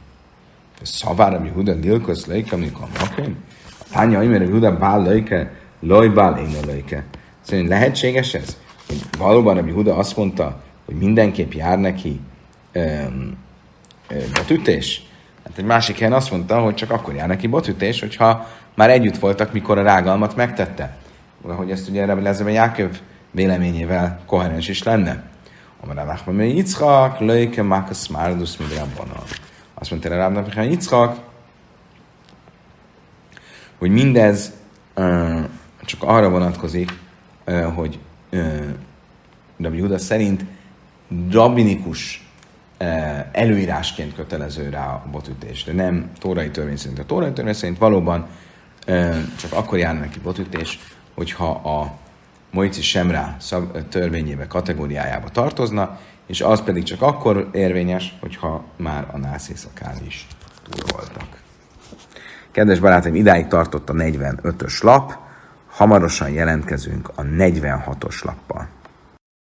Szavára 0.83 1.41
mi 1.41 1.49
huda 1.49 1.73
lilkosz 1.73 2.27
lejke, 2.27 2.57
amikor 2.57 2.89
makim? 3.01 3.45
Tánya 3.91 4.23
imére 4.23 4.47
huda 4.47 4.79
bál 4.79 5.03
lejke, 5.03 5.53
loj 5.81 6.09
bál 6.09 6.39
én 6.39 6.55
a 6.63 6.67
lejke. 6.67 7.05
Szóval 7.41 7.67
lehetséges 7.67 8.35
ez? 8.35 8.57
Hogy 8.87 9.01
valóban 9.19 9.55
Rabbi 9.55 9.71
Huda 9.71 9.97
azt 9.97 10.17
mondta, 10.17 10.63
hogy 10.85 10.95
mindenképp 10.95 11.53
jár 11.53 11.79
neki 11.79 12.21
um, 12.75 13.37
botütés? 14.35 15.03
Hát 15.45 15.59
egy 15.59 15.65
másik 15.65 15.97
helyen 15.97 16.13
azt 16.13 16.31
mondta, 16.31 16.61
hogy 16.61 16.75
csak 16.75 16.91
akkor 16.91 17.15
jár 17.15 17.29
neki 17.29 17.47
botütés, 17.47 18.01
hogyha 18.01 18.49
már 18.75 18.91
együtt 18.91 19.19
voltak, 19.19 19.53
mikor 19.53 19.79
a 19.79 19.83
rágalmat 19.83 20.37
megtette. 20.37 20.97
Hogy 21.43 21.71
ezt 21.71 21.89
ugye 21.89 22.05
Rabbi 22.05 22.23
Lezebe 22.23 22.51
Jáköv 22.51 23.01
véleményével 23.37 24.21
koherens 24.27 24.69
is 24.69 24.83
lenne. 24.83 25.23
Amara 25.81 26.05
Nachman, 26.05 26.35
mert 26.35 26.53
Yitzchak, 26.53 27.19
Löjke, 27.19 27.63
Makas, 27.63 28.09
Márdus, 28.09 28.57
Midrabbana. 28.57 29.23
Azt 29.75 29.91
mondta 29.91 30.09
Rabbi 30.09 30.35
Nachman, 30.35 30.65
Yitzchak, 30.65 31.21
hogy 33.79 33.91
mindez 33.91 34.53
uh, 34.97 35.45
csak 35.85 36.03
arra 36.03 36.29
vonatkozik, 36.29 36.93
uh, 37.47 37.75
hogy 37.75 37.99
uh, 38.33 38.65
Rabbi 39.59 39.81
Huda 39.81 39.99
szerint 39.99 40.45
rabinikus 41.31 42.25
előírásként 43.33 44.15
kötelező 44.15 44.69
rá 44.69 44.87
a 44.87 45.05
botütés, 45.11 45.65
de 45.65 45.73
nem 45.73 46.11
tórai 46.19 46.51
törvény 46.51 46.77
szerint. 46.77 46.99
A 46.99 47.05
tórai 47.05 47.33
törvény 47.33 47.55
szerint 47.55 47.79
valóban 47.79 48.27
csak 49.37 49.53
akkor 49.53 49.79
jár 49.79 49.99
neki 49.99 50.19
botütés, 50.19 50.79
hogyha 51.15 51.51
a 51.51 51.97
Moici 52.57 52.83
Semrá 52.83 53.37
törvényébe, 53.89 54.47
kategóriájába 54.47 55.29
tartozna, 55.29 55.99
és 56.27 56.41
az 56.41 56.63
pedig 56.63 56.83
csak 56.83 57.03
akkor 57.03 57.49
érvényes, 57.53 58.17
hogyha 58.21 58.65
már 58.77 59.09
a 59.13 59.19
nászészakán 59.19 59.97
is 60.07 60.27
túl 60.63 60.85
voltak. 60.93 61.43
Kedves 62.51 62.79
barátaim, 62.79 63.15
idáig 63.15 63.47
tartott 63.47 63.91
a 63.91 63.93
45-ös 63.93 64.83
lap, 64.83 65.17
hamarosan 65.71 66.31
jelentkezünk 66.31 67.11
a 67.15 67.23
46-os 67.23 68.25
lappal. 68.25 68.69